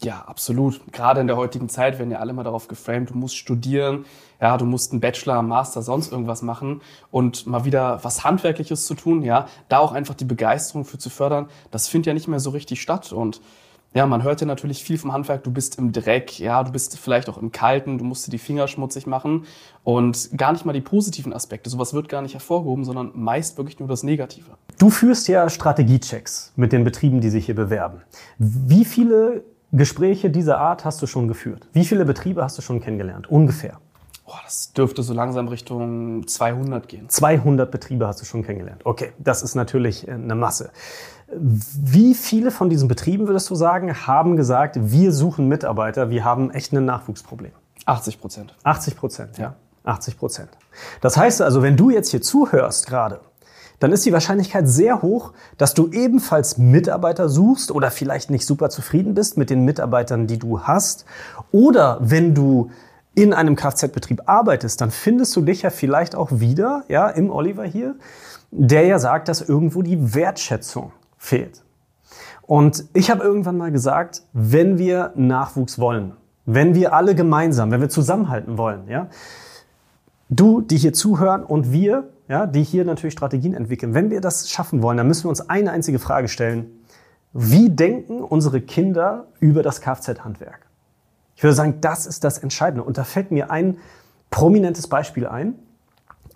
Ja, 0.00 0.24
absolut. 0.26 0.80
Gerade 0.92 1.20
in 1.20 1.26
der 1.26 1.36
heutigen 1.36 1.68
Zeit 1.68 1.98
werden 1.98 2.10
ja 2.12 2.18
alle 2.18 2.32
mal 2.32 2.44
darauf 2.44 2.68
geframed, 2.68 3.10
du 3.10 3.14
musst 3.14 3.36
studieren, 3.36 4.04
ja, 4.40 4.56
du 4.56 4.64
musst 4.64 4.92
einen 4.92 5.00
Bachelor, 5.00 5.42
Master, 5.42 5.82
sonst 5.82 6.12
irgendwas 6.12 6.42
machen 6.42 6.82
und 7.10 7.46
mal 7.48 7.64
wieder 7.64 8.04
was 8.04 8.22
Handwerkliches 8.22 8.86
zu 8.86 8.94
tun, 8.94 9.22
ja, 9.22 9.48
da 9.68 9.78
auch 9.78 9.92
einfach 9.92 10.14
die 10.14 10.24
Begeisterung 10.24 10.84
für 10.84 10.98
zu 10.98 11.10
fördern, 11.10 11.48
das 11.72 11.88
findet 11.88 12.06
ja 12.06 12.14
nicht 12.14 12.28
mehr 12.28 12.38
so 12.38 12.50
richtig 12.50 12.80
statt 12.80 13.12
und 13.12 13.40
ja, 13.94 14.06
man 14.06 14.22
hört 14.22 14.40
ja 14.40 14.46
natürlich 14.46 14.84
viel 14.84 14.98
vom 14.98 15.12
Handwerk, 15.12 15.44
du 15.44 15.50
bist 15.50 15.78
im 15.78 15.92
Dreck, 15.92 16.38
ja, 16.38 16.62
du 16.62 16.72
bist 16.72 16.98
vielleicht 16.98 17.28
auch 17.28 17.38
im 17.38 17.52
Kalten, 17.52 17.98
du 17.98 18.04
musst 18.04 18.26
dir 18.26 18.30
die 18.30 18.38
Finger 18.38 18.68
schmutzig 18.68 19.06
machen 19.06 19.44
und 19.82 20.30
gar 20.36 20.52
nicht 20.52 20.66
mal 20.66 20.72
die 20.72 20.80
positiven 20.80 21.32
Aspekte. 21.32 21.70
Sowas 21.70 21.94
wird 21.94 22.08
gar 22.08 22.22
nicht 22.22 22.34
hervorgehoben, 22.34 22.84
sondern 22.84 23.12
meist 23.14 23.56
wirklich 23.56 23.78
nur 23.78 23.88
das 23.88 24.02
Negative. 24.02 24.50
Du 24.78 24.90
führst 24.90 25.26
ja 25.28 25.48
Strategiechecks 25.48 26.52
mit 26.56 26.72
den 26.72 26.84
Betrieben, 26.84 27.20
die 27.20 27.30
sich 27.30 27.46
hier 27.46 27.54
bewerben. 27.54 28.02
Wie 28.38 28.84
viele 28.84 29.42
Gespräche 29.72 30.30
dieser 30.30 30.58
Art 30.58 30.84
hast 30.84 31.00
du 31.02 31.06
schon 31.06 31.26
geführt? 31.26 31.66
Wie 31.72 31.84
viele 31.84 32.04
Betriebe 32.04 32.42
hast 32.42 32.58
du 32.58 32.62
schon 32.62 32.80
kennengelernt? 32.80 33.30
Ungefähr. 33.30 33.80
Oh, 34.30 34.36
das 34.44 34.74
dürfte 34.74 35.02
so 35.02 35.14
langsam 35.14 35.48
Richtung 35.48 36.26
200 36.26 36.86
gehen. 36.86 37.08
200 37.08 37.70
Betriebe 37.70 38.06
hast 38.06 38.20
du 38.20 38.26
schon 38.26 38.42
kennengelernt. 38.42 38.82
Okay, 38.84 39.12
das 39.18 39.42
ist 39.42 39.54
natürlich 39.54 40.06
äh, 40.06 40.12
eine 40.12 40.34
Masse. 40.34 40.70
Wie 41.30 42.14
viele 42.14 42.50
von 42.50 42.70
diesen 42.70 42.88
Betrieben, 42.88 43.26
würdest 43.26 43.50
du 43.50 43.54
sagen, 43.54 44.06
haben 44.06 44.36
gesagt, 44.36 44.78
wir 44.80 45.12
suchen 45.12 45.46
Mitarbeiter, 45.46 46.08
wir 46.10 46.24
haben 46.24 46.50
echt 46.50 46.72
ein 46.72 46.84
Nachwuchsproblem? 46.84 47.52
80 47.84 48.20
Prozent. 48.20 48.54
80 48.64 48.96
Prozent, 48.96 49.38
ja. 49.38 49.54
80 49.84 50.18
Prozent. 50.18 50.48
Das 51.00 51.16
heißt 51.16 51.42
also, 51.42 51.62
wenn 51.62 51.76
du 51.76 51.90
jetzt 51.90 52.10
hier 52.10 52.22
zuhörst 52.22 52.86
gerade, 52.86 53.20
dann 53.78 53.92
ist 53.92 54.04
die 54.06 54.12
Wahrscheinlichkeit 54.12 54.68
sehr 54.68 55.02
hoch, 55.02 55.32
dass 55.56 55.74
du 55.74 55.90
ebenfalls 55.90 56.58
Mitarbeiter 56.58 57.28
suchst 57.28 57.70
oder 57.70 57.90
vielleicht 57.90 58.30
nicht 58.30 58.44
super 58.44 58.70
zufrieden 58.70 59.14
bist 59.14 59.36
mit 59.36 59.50
den 59.50 59.64
Mitarbeitern, 59.64 60.26
die 60.26 60.38
du 60.38 60.62
hast. 60.62 61.04
Oder 61.52 61.98
wenn 62.00 62.34
du 62.34 62.70
in 63.14 63.32
einem 63.32 63.54
Kfz-Betrieb 63.56 64.22
arbeitest, 64.26 64.80
dann 64.80 64.90
findest 64.90 65.34
du 65.36 65.42
dich 65.42 65.62
ja 65.62 65.70
vielleicht 65.70 66.14
auch 66.14 66.30
wieder, 66.32 66.84
ja, 66.88 67.08
im 67.08 67.30
Oliver 67.30 67.64
hier, 67.64 67.94
der 68.50 68.84
ja 68.84 68.98
sagt, 68.98 69.28
dass 69.28 69.42
irgendwo 69.42 69.82
die 69.82 70.14
Wertschätzung 70.14 70.92
fehlt. 71.18 71.62
Und 72.42 72.84
ich 72.94 73.10
habe 73.10 73.22
irgendwann 73.22 73.58
mal 73.58 73.70
gesagt, 73.70 74.22
wenn 74.32 74.78
wir 74.78 75.12
Nachwuchs 75.16 75.78
wollen, 75.78 76.14
wenn 76.46 76.74
wir 76.74 76.94
alle 76.94 77.14
gemeinsam, 77.14 77.70
wenn 77.70 77.82
wir 77.82 77.90
zusammenhalten 77.90 78.56
wollen, 78.56 78.88
ja, 78.88 79.08
du, 80.30 80.62
die 80.62 80.78
hier 80.78 80.94
zuhören 80.94 81.44
und 81.44 81.72
wir, 81.72 82.08
ja, 82.28 82.46
die 82.46 82.62
hier 82.62 82.84
natürlich 82.84 83.12
Strategien 83.12 83.52
entwickeln, 83.52 83.92
wenn 83.92 84.10
wir 84.10 84.22
das 84.22 84.50
schaffen 84.50 84.82
wollen, 84.82 84.96
dann 84.96 85.06
müssen 85.06 85.24
wir 85.24 85.30
uns 85.30 85.48
eine 85.48 85.72
einzige 85.72 85.98
Frage 85.98 86.28
stellen. 86.28 86.70
Wie 87.34 87.68
denken 87.68 88.22
unsere 88.22 88.62
Kinder 88.62 89.26
über 89.40 89.62
das 89.62 89.82
Kfz-Handwerk? 89.82 90.66
Ich 91.36 91.42
würde 91.42 91.54
sagen, 91.54 91.80
das 91.80 92.06
ist 92.06 92.24
das 92.24 92.38
Entscheidende. 92.38 92.82
Und 92.82 92.98
da 92.98 93.04
fällt 93.04 93.30
mir 93.30 93.50
ein 93.50 93.78
prominentes 94.30 94.88
Beispiel 94.88 95.26
ein. 95.26 95.54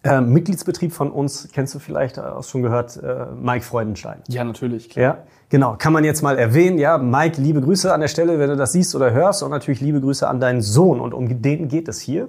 Äh, 0.05 0.21
Mitgliedsbetrieb 0.21 0.93
von 0.93 1.11
uns, 1.13 1.49
kennst 1.53 1.75
du 1.75 1.79
vielleicht, 1.79 2.19
äh, 2.19 2.23
hast 2.23 2.51
schon 2.51 2.63
gehört, 2.63 2.97
äh, 2.97 3.27
Mike 3.41 3.65
Freudenstein. 3.65 4.19
Ja, 4.29 4.43
natürlich. 4.43 4.91
Klar. 4.91 5.03
Ja, 5.05 5.19
genau. 5.49 5.77
Kann 5.79 5.93
man 5.93 6.03
jetzt 6.03 6.23
mal 6.23 6.39
erwähnen. 6.39 6.79
Ja, 6.79 6.99
Mike, 6.99 7.41
liebe 7.41 7.61
Grüße 7.61 7.93
an 7.93 8.01
der 8.01 8.09
Stelle, 8.09 8.39
wenn 8.41 8.51
du 8.51 8.57
das 8.57 8.73
siehst 8.73 8.97
oder 8.97 9.13
hörst. 9.13 9.43
Und 9.45 9.51
natürlich 9.51 9.81
liebe 9.81 10.01
Grüße 10.01 10.27
an 10.27 10.41
deinen 10.41 10.61
Sohn. 10.61 11.01
Und 11.01 11.15
um 11.15 11.41
den 11.41 11.69
geht 11.69 11.87
es 11.87 12.01
hier. 12.01 12.29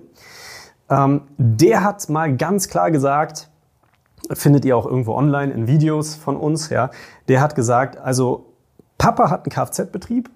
Ähm, 0.90 1.22
der 1.38 1.84
hat 1.84 2.08
mal 2.10 2.36
ganz 2.36 2.68
klar 2.68 2.92
gesagt, 2.92 3.50
findet 4.32 4.66
ihr 4.66 4.78
auch 4.78 4.86
irgendwo 4.86 5.14
online 5.14 5.52
in 5.54 5.68
Videos 5.68 6.16
von 6.16 6.38
uns, 6.38 6.70
ja, 6.70 6.92
der 7.28 7.42
hat 7.42 7.56
gesagt, 7.56 7.98
also 7.98 8.54
Papa 8.98 9.30
hat 9.30 9.46
einen 9.46 9.52
Kfz-Betrieb 9.52 10.30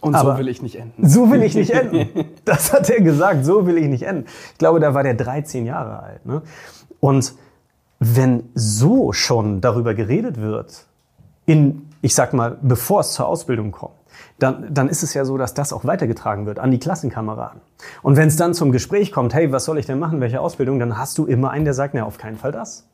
und 0.00 0.14
Aber 0.14 0.32
so 0.32 0.38
will 0.38 0.48
ich 0.48 0.60
nicht 0.60 0.76
enden. 0.76 1.08
So 1.08 1.30
will 1.30 1.42
ich 1.42 1.54
nicht 1.54 1.70
enden. 1.70 2.26
Das 2.44 2.72
hat 2.74 2.90
er 2.90 3.00
gesagt, 3.00 3.44
so 3.46 3.66
will 3.66 3.78
ich 3.78 3.88
nicht 3.88 4.02
enden. 4.02 4.26
Ich 4.52 4.58
glaube, 4.58 4.78
da 4.78 4.92
war 4.92 5.02
der 5.02 5.14
13 5.14 5.64
Jahre 5.64 6.02
alt. 6.02 6.26
Ne? 6.26 6.42
Und 7.00 7.34
wenn 8.00 8.50
so 8.54 9.12
schon 9.12 9.62
darüber 9.62 9.94
geredet 9.94 10.38
wird, 10.38 10.86
in, 11.46 11.88
ich 12.02 12.14
sag 12.14 12.34
mal, 12.34 12.58
bevor 12.60 13.00
es 13.00 13.12
zur 13.12 13.26
Ausbildung 13.26 13.72
kommt, 13.72 13.94
dann, 14.38 14.72
dann 14.72 14.88
ist 14.88 15.02
es 15.02 15.14
ja 15.14 15.24
so, 15.24 15.38
dass 15.38 15.54
das 15.54 15.72
auch 15.72 15.84
weitergetragen 15.84 16.46
wird 16.46 16.58
an 16.58 16.70
die 16.70 16.78
Klassenkameraden. 16.78 17.60
Und 18.02 18.16
wenn 18.16 18.28
es 18.28 18.36
dann 18.36 18.52
zum 18.54 18.72
Gespräch 18.72 19.12
kommt, 19.12 19.34
hey, 19.34 19.52
was 19.52 19.64
soll 19.64 19.78
ich 19.78 19.86
denn 19.86 19.98
machen, 19.98 20.20
welche 20.20 20.40
Ausbildung, 20.40 20.78
dann 20.78 20.98
hast 20.98 21.18
du 21.18 21.26
immer 21.26 21.50
einen, 21.50 21.64
der 21.64 21.74
sagt, 21.74 21.94
na, 21.94 22.04
auf 22.04 22.18
keinen 22.18 22.36
Fall 22.36 22.52
das. 22.52 22.86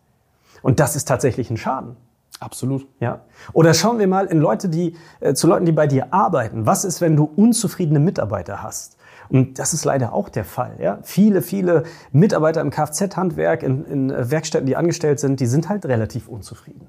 Und 0.62 0.80
das 0.80 0.97
ist 0.97 1.09
tatsächlich 1.09 1.50
ein 1.50 1.57
Schaden. 1.57 1.97
Absolut. 2.40 2.87
Ja. 3.00 3.20
Oder 3.52 3.75
schauen 3.75 3.99
wir 3.99 4.09
mal 4.09 4.26
in 4.26 4.38
Leute, 4.38 4.70
die, 4.70 4.97
äh, 5.20 5.35
zu 5.35 5.47
Leuten, 5.47 5.66
die 5.66 5.73
bei 5.73 5.87
dir 5.87 6.12
arbeiten. 6.12 6.64
Was 6.66 6.85
ist, 6.85 7.02
wenn 7.02 7.14
du 7.14 7.30
unzufriedene 7.37 8.00
Mitarbeiter 8.00 8.62
hast? 8.62 8.97
Und 9.28 9.59
das 9.59 9.75
ist 9.75 9.85
leider 9.85 10.12
auch 10.12 10.28
der 10.28 10.44
Fall. 10.44 10.76
Ja? 10.80 10.99
Viele, 11.02 11.42
viele 11.42 11.85
Mitarbeiter 12.12 12.62
im 12.62 12.70
Kfz-Handwerk, 12.70 13.62
in, 13.62 13.85
in 13.85 14.11
äh, 14.11 14.30
Werkstätten, 14.30 14.66
die 14.66 14.75
angestellt 14.75 15.20
sind, 15.20 15.38
die 15.38 15.47
sind 15.47 15.68
halt 15.68 15.85
relativ 15.85 16.28
unzufrieden. 16.28 16.88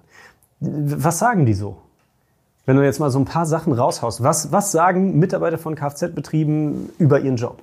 Was 0.60 1.20
sagen 1.20 1.46
die 1.46 1.54
so? 1.54 1.78
Wenn 2.66 2.78
du 2.78 2.84
jetzt 2.84 3.00
mal 3.00 3.10
so 3.10 3.20
ein 3.20 3.26
paar 3.26 3.46
Sachen 3.46 3.74
raushaust, 3.74 4.24
was, 4.24 4.52
was 4.52 4.72
sagen 4.72 5.20
Mitarbeiter 5.20 5.58
von 5.58 5.76
Kfz-Betrieben 5.76 6.90
über 6.98 7.20
ihren 7.20 7.36
Job? 7.36 7.62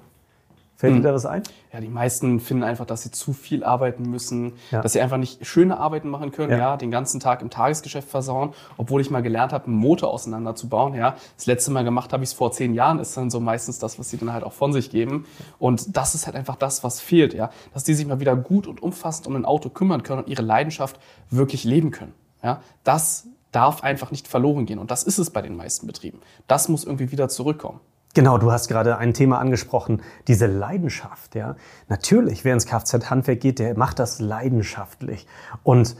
Fällt 0.78 0.94
dir 0.94 1.00
da 1.02 1.12
was 1.12 1.26
ein? 1.26 1.42
Ja, 1.72 1.80
die 1.80 1.88
meisten 1.88 2.38
finden 2.38 2.62
einfach, 2.62 2.86
dass 2.86 3.02
sie 3.02 3.10
zu 3.10 3.32
viel 3.32 3.64
arbeiten 3.64 4.04
müssen, 4.04 4.52
Ja. 4.70 4.80
dass 4.80 4.92
sie 4.92 5.00
einfach 5.00 5.16
nicht 5.16 5.44
schöne 5.44 5.76
Arbeiten 5.76 6.08
machen 6.08 6.30
können, 6.30 6.52
Ja. 6.52 6.58
ja. 6.58 6.76
den 6.76 6.92
ganzen 6.92 7.18
Tag 7.18 7.42
im 7.42 7.50
Tagesgeschäft 7.50 8.08
versauen, 8.08 8.54
obwohl 8.76 9.00
ich 9.00 9.10
mal 9.10 9.20
gelernt 9.20 9.52
habe, 9.52 9.66
einen 9.66 9.74
Motor 9.74 10.12
auseinanderzubauen, 10.12 10.94
ja. 10.94 11.16
Das 11.36 11.46
letzte 11.46 11.72
Mal 11.72 11.82
gemacht 11.82 12.12
habe 12.12 12.22
ich 12.22 12.30
es 12.30 12.32
vor 12.32 12.52
zehn 12.52 12.74
Jahren, 12.74 13.00
ist 13.00 13.16
dann 13.16 13.28
so 13.28 13.40
meistens 13.40 13.80
das, 13.80 13.98
was 13.98 14.08
sie 14.10 14.18
dann 14.18 14.32
halt 14.32 14.44
auch 14.44 14.52
von 14.52 14.72
sich 14.72 14.88
geben. 14.88 15.26
Und 15.58 15.96
das 15.96 16.14
ist 16.14 16.26
halt 16.26 16.36
einfach 16.36 16.54
das, 16.54 16.84
was 16.84 17.00
fehlt, 17.00 17.34
ja. 17.34 17.50
Dass 17.74 17.82
die 17.82 17.94
sich 17.94 18.06
mal 18.06 18.20
wieder 18.20 18.36
gut 18.36 18.68
und 18.68 18.80
umfassend 18.80 19.26
um 19.26 19.34
ein 19.34 19.44
Auto 19.44 19.70
kümmern 19.70 20.04
können 20.04 20.22
und 20.22 20.28
ihre 20.28 20.42
Leidenschaft 20.42 21.00
wirklich 21.28 21.64
leben 21.64 21.90
können, 21.90 22.14
ja. 22.40 22.62
Das 22.84 23.26
darf 23.50 23.82
einfach 23.82 24.12
nicht 24.12 24.28
verloren 24.28 24.64
gehen. 24.64 24.78
Und 24.78 24.92
das 24.92 25.02
ist 25.02 25.18
es 25.18 25.30
bei 25.30 25.42
den 25.42 25.56
meisten 25.56 25.88
Betrieben. 25.88 26.20
Das 26.46 26.68
muss 26.68 26.84
irgendwie 26.84 27.10
wieder 27.10 27.28
zurückkommen. 27.28 27.80
Genau, 28.14 28.38
du 28.38 28.50
hast 28.50 28.68
gerade 28.68 28.98
ein 28.98 29.14
Thema 29.14 29.38
angesprochen, 29.38 30.02
diese 30.26 30.46
Leidenschaft. 30.46 31.34
Ja, 31.34 31.56
natürlich, 31.88 32.44
wer 32.44 32.54
ins 32.54 32.66
Kfz-Handwerk 32.66 33.40
geht, 33.40 33.58
der 33.58 33.76
macht 33.76 33.98
das 33.98 34.18
leidenschaftlich. 34.18 35.26
Und 35.62 35.94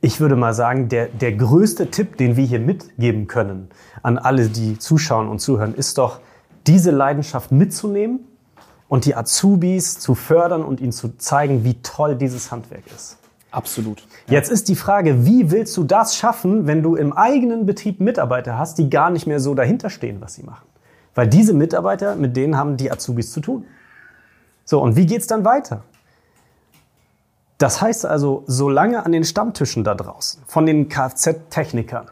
ich 0.00 0.20
würde 0.20 0.36
mal 0.36 0.54
sagen, 0.54 0.88
der, 0.88 1.06
der 1.06 1.32
größte 1.32 1.90
Tipp, 1.90 2.16
den 2.18 2.36
wir 2.36 2.44
hier 2.44 2.60
mitgeben 2.60 3.26
können 3.26 3.70
an 4.02 4.18
alle, 4.18 4.48
die 4.48 4.78
zuschauen 4.78 5.28
und 5.28 5.40
zuhören, 5.40 5.74
ist 5.74 5.98
doch, 5.98 6.20
diese 6.66 6.90
Leidenschaft 6.90 7.52
mitzunehmen 7.52 8.20
und 8.88 9.04
die 9.04 9.14
Azubis 9.14 9.98
zu 9.98 10.14
fördern 10.14 10.64
und 10.64 10.80
ihnen 10.80 10.92
zu 10.92 11.16
zeigen, 11.16 11.64
wie 11.64 11.74
toll 11.82 12.16
dieses 12.16 12.50
Handwerk 12.50 12.84
ist. 12.94 13.18
Absolut. 13.50 14.06
Jetzt 14.28 14.50
ist 14.50 14.68
die 14.68 14.74
Frage, 14.74 15.24
wie 15.24 15.50
willst 15.50 15.76
du 15.76 15.84
das 15.84 16.16
schaffen, 16.16 16.66
wenn 16.66 16.82
du 16.82 16.94
im 16.94 17.12
eigenen 17.12 17.64
Betrieb 17.64 18.00
Mitarbeiter 18.00 18.58
hast, 18.58 18.78
die 18.78 18.90
gar 18.90 19.10
nicht 19.10 19.26
mehr 19.26 19.40
so 19.40 19.54
dahinter 19.54 19.88
stehen, 19.88 20.20
was 20.20 20.34
sie 20.34 20.42
machen? 20.42 20.66
Weil 21.16 21.26
diese 21.26 21.54
Mitarbeiter, 21.54 22.14
mit 22.14 22.36
denen 22.36 22.56
haben 22.56 22.76
die 22.76 22.92
Azubis 22.92 23.32
zu 23.32 23.40
tun. 23.40 23.64
So, 24.64 24.80
und 24.80 24.94
wie 24.96 25.06
geht's 25.06 25.26
dann 25.26 25.44
weiter? 25.44 25.82
Das 27.58 27.80
heißt 27.80 28.04
also, 28.04 28.44
solange 28.46 29.04
an 29.04 29.12
den 29.12 29.24
Stammtischen 29.24 29.82
da 29.82 29.94
draußen 29.94 30.42
von 30.46 30.66
den 30.66 30.88
Kfz-Technikern 30.88 32.10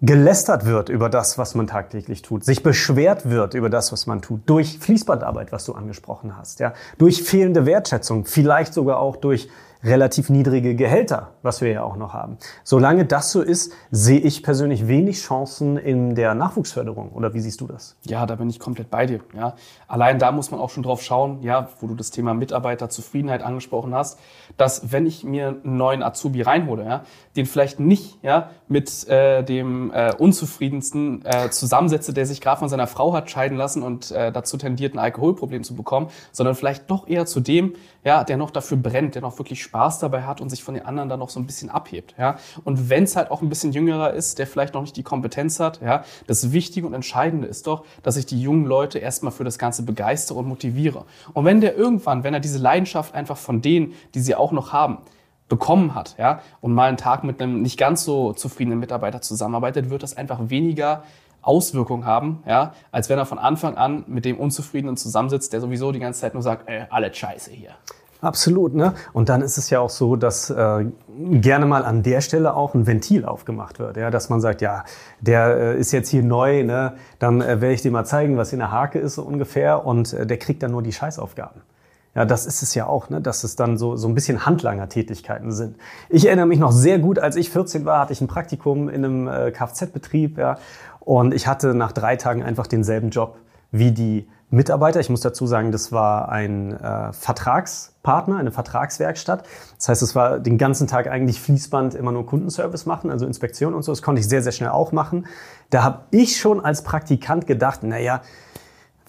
gelästert 0.00 0.64
wird 0.64 0.88
über 0.88 1.10
das, 1.10 1.36
was 1.36 1.54
man 1.54 1.66
tagtäglich 1.66 2.22
tut, 2.22 2.44
sich 2.44 2.62
beschwert 2.62 3.28
wird 3.28 3.54
über 3.54 3.68
das, 3.68 3.92
was 3.92 4.06
man 4.06 4.22
tut, 4.22 4.40
durch 4.46 4.78
Fließbandarbeit, 4.78 5.52
was 5.52 5.64
du 5.66 5.74
angesprochen 5.74 6.36
hast, 6.36 6.60
ja, 6.60 6.72
durch 6.96 7.22
fehlende 7.22 7.66
Wertschätzung, 7.66 8.24
vielleicht 8.24 8.72
sogar 8.72 9.00
auch 9.00 9.16
durch 9.16 9.50
relativ 9.82 10.28
niedrige 10.28 10.74
Gehälter, 10.74 11.34
was 11.42 11.60
wir 11.60 11.70
ja 11.70 11.82
auch 11.82 11.96
noch 11.96 12.12
haben. 12.12 12.38
Solange 12.64 13.04
das 13.04 13.30
so 13.30 13.42
ist, 13.42 13.72
sehe 13.90 14.18
ich 14.18 14.42
persönlich 14.42 14.88
wenig 14.88 15.20
Chancen 15.20 15.76
in 15.76 16.14
der 16.14 16.34
Nachwuchsförderung. 16.34 17.12
Oder 17.12 17.32
wie 17.34 17.40
siehst 17.40 17.60
du 17.60 17.66
das? 17.66 17.96
Ja, 18.04 18.26
da 18.26 18.34
bin 18.34 18.50
ich 18.50 18.58
komplett 18.58 18.90
bei 18.90 19.06
dir. 19.06 19.20
Ja. 19.36 19.54
Allein 19.86 20.18
da 20.18 20.32
muss 20.32 20.50
man 20.50 20.60
auch 20.60 20.70
schon 20.70 20.82
drauf 20.82 21.02
schauen, 21.02 21.42
ja, 21.42 21.68
wo 21.80 21.86
du 21.86 21.94
das 21.94 22.10
Thema 22.10 22.34
Mitarbeiterzufriedenheit 22.34 23.42
angesprochen 23.42 23.94
hast, 23.94 24.18
dass 24.56 24.92
wenn 24.92 25.06
ich 25.06 25.22
mir 25.22 25.48
einen 25.48 25.76
neuen 25.76 26.02
Azubi 26.02 26.42
reinhole, 26.42 26.84
ja, 26.84 27.04
den 27.36 27.46
vielleicht 27.46 27.78
nicht 27.78 28.18
ja, 28.22 28.50
mit 28.66 29.08
äh, 29.08 29.44
dem 29.44 29.92
äh, 29.92 30.12
unzufriedensten 30.16 31.24
äh, 31.24 31.50
zusammensetze, 31.50 32.12
der 32.12 32.26
sich 32.26 32.40
gerade 32.40 32.58
von 32.58 32.68
seiner 32.68 32.88
Frau 32.88 33.12
hat 33.12 33.30
scheiden 33.30 33.56
lassen 33.56 33.82
und 33.82 34.10
äh, 34.10 34.32
dazu 34.32 34.56
tendiert, 34.56 34.94
ein 34.94 34.98
Alkoholproblem 34.98 35.62
zu 35.62 35.76
bekommen, 35.76 36.08
sondern 36.32 36.56
vielleicht 36.56 36.90
doch 36.90 37.06
eher 37.06 37.26
zu 37.26 37.40
dem, 37.40 37.74
ja, 38.04 38.24
der 38.24 38.36
noch 38.36 38.50
dafür 38.50 38.76
brennt, 38.76 39.14
der 39.14 39.22
noch 39.22 39.38
wirklich 39.38 39.62
Spaß 39.68 39.98
dabei 39.98 40.22
hat 40.22 40.40
und 40.40 40.48
sich 40.48 40.64
von 40.64 40.74
den 40.74 40.86
anderen 40.86 41.08
dann 41.08 41.18
noch 41.18 41.28
so 41.28 41.38
ein 41.38 41.46
bisschen 41.46 41.68
abhebt. 41.68 42.14
Ja. 42.18 42.36
Und 42.64 42.88
wenn 42.88 43.04
es 43.04 43.16
halt 43.16 43.30
auch 43.30 43.42
ein 43.42 43.50
bisschen 43.50 43.72
jüngerer 43.72 44.14
ist, 44.14 44.38
der 44.38 44.46
vielleicht 44.46 44.74
noch 44.74 44.80
nicht 44.80 44.96
die 44.96 45.02
Kompetenz 45.02 45.60
hat, 45.60 45.80
ja, 45.82 46.04
das 46.26 46.52
Wichtige 46.52 46.86
und 46.86 46.94
Entscheidende 46.94 47.46
ist 47.46 47.66
doch, 47.66 47.84
dass 48.02 48.16
ich 48.16 48.24
die 48.24 48.40
jungen 48.40 48.64
Leute 48.64 48.98
erstmal 48.98 49.32
für 49.32 49.44
das 49.44 49.58
Ganze 49.58 49.82
begeistere 49.82 50.38
und 50.38 50.48
motiviere. 50.48 51.04
Und 51.34 51.44
wenn 51.44 51.60
der 51.60 51.76
irgendwann, 51.76 52.24
wenn 52.24 52.32
er 52.32 52.40
diese 52.40 52.58
Leidenschaft 52.58 53.14
einfach 53.14 53.36
von 53.36 53.60
denen, 53.60 53.92
die 54.14 54.20
sie 54.20 54.34
auch 54.34 54.52
noch 54.52 54.72
haben, 54.72 54.98
bekommen 55.48 55.94
hat, 55.94 56.16
ja, 56.18 56.40
und 56.60 56.72
mal 56.72 56.88
einen 56.88 56.96
Tag 56.96 57.24
mit 57.24 57.40
einem 57.40 57.62
nicht 57.62 57.78
ganz 57.78 58.04
so 58.04 58.32
zufriedenen 58.32 58.78
Mitarbeiter 58.78 59.20
zusammenarbeitet, 59.20 59.90
wird 59.90 60.02
das 60.02 60.16
einfach 60.16 60.38
weniger 60.48 61.04
Auswirkungen 61.42 62.04
haben, 62.04 62.42
ja, 62.46 62.72
als 62.90 63.08
wenn 63.08 63.18
er 63.18 63.26
von 63.26 63.38
Anfang 63.38 63.76
an 63.76 64.04
mit 64.06 64.24
dem 64.24 64.38
Unzufriedenen 64.38 64.96
zusammensitzt, 64.96 65.52
der 65.52 65.60
sowieso 65.60 65.92
die 65.92 66.00
ganze 66.00 66.20
Zeit 66.20 66.34
nur 66.34 66.42
sagt, 66.42 66.68
äh, 66.68 66.86
alles 66.90 67.16
scheiße 67.16 67.50
hier. 67.50 67.74
Absolut, 68.20 68.74
ne? 68.74 68.94
Und 69.12 69.28
dann 69.28 69.42
ist 69.42 69.58
es 69.58 69.70
ja 69.70 69.78
auch 69.78 69.90
so, 69.90 70.16
dass 70.16 70.50
äh, 70.50 70.86
gerne 71.30 71.66
mal 71.66 71.84
an 71.84 72.02
der 72.02 72.20
Stelle 72.20 72.54
auch 72.54 72.74
ein 72.74 72.86
Ventil 72.86 73.24
aufgemacht 73.24 73.78
wird, 73.78 73.96
ja, 73.96 74.10
dass 74.10 74.28
man 74.28 74.40
sagt, 74.40 74.60
ja, 74.60 74.84
der 75.20 75.56
äh, 75.56 75.78
ist 75.78 75.92
jetzt 75.92 76.08
hier 76.08 76.24
neu, 76.24 76.64
ne? 76.64 76.94
Dann 77.20 77.40
äh, 77.40 77.60
werde 77.60 77.74
ich 77.74 77.82
dir 77.82 77.92
mal 77.92 78.04
zeigen, 78.04 78.36
was 78.36 78.52
in 78.52 78.58
der 78.58 78.72
Hake 78.72 78.98
ist 78.98 79.14
so 79.14 79.22
ungefähr, 79.22 79.86
und 79.86 80.12
äh, 80.12 80.26
der 80.26 80.38
kriegt 80.38 80.64
dann 80.64 80.72
nur 80.72 80.82
die 80.82 80.92
Scheißaufgaben. 80.92 81.62
Ja, 82.14 82.24
das 82.24 82.46
ist 82.46 82.62
es 82.62 82.74
ja 82.74 82.86
auch, 82.86 83.10
ne? 83.10 83.20
dass 83.20 83.44
es 83.44 83.54
dann 83.54 83.78
so, 83.78 83.94
so 83.94 84.08
ein 84.08 84.14
bisschen 84.14 84.44
Handlanger-Tätigkeiten 84.44 85.52
sind. 85.52 85.76
Ich 86.08 86.26
erinnere 86.26 86.46
mich 86.46 86.58
noch 86.58 86.72
sehr 86.72 86.98
gut, 86.98 87.20
als 87.20 87.36
ich 87.36 87.50
14 87.50 87.84
war, 87.84 88.00
hatte 88.00 88.12
ich 88.12 88.20
ein 88.20 88.26
Praktikum 88.26 88.88
in 88.88 89.04
einem 89.04 89.28
äh, 89.28 89.52
Kfz-Betrieb, 89.52 90.38
ja, 90.38 90.58
und 90.98 91.32
ich 91.32 91.46
hatte 91.46 91.74
nach 91.74 91.92
drei 91.92 92.16
Tagen 92.16 92.42
einfach 92.42 92.66
denselben 92.66 93.10
Job 93.10 93.36
wie 93.70 93.92
die 93.92 94.28
Mitarbeiter. 94.50 95.00
Ich 95.00 95.10
muss 95.10 95.20
dazu 95.20 95.46
sagen, 95.46 95.72
das 95.72 95.92
war 95.92 96.28
ein 96.30 96.72
äh, 96.72 97.12
Vertragspartner, 98.08 98.38
eine 98.38 98.50
Vertragswerkstatt. 98.50 99.44
Das 99.76 99.88
heißt, 99.88 100.02
es 100.02 100.14
war 100.14 100.38
den 100.38 100.56
ganzen 100.56 100.86
Tag 100.86 101.08
eigentlich 101.08 101.40
Fließband 101.40 101.94
immer 101.94 102.10
nur 102.10 102.24
Kundenservice 102.24 102.86
machen, 102.86 103.10
also 103.10 103.26
Inspektion 103.26 103.74
und 103.74 103.82
so. 103.82 103.92
Das 103.92 104.00
konnte 104.00 104.20
ich 104.20 104.28
sehr, 104.28 104.42
sehr 104.42 104.52
schnell 104.52 104.70
auch 104.70 104.92
machen. 104.92 105.26
Da 105.68 105.82
habe 105.82 106.00
ich 106.10 106.38
schon 106.38 106.64
als 106.64 106.82
Praktikant 106.82 107.46
gedacht, 107.46 107.82
naja, 107.82 108.22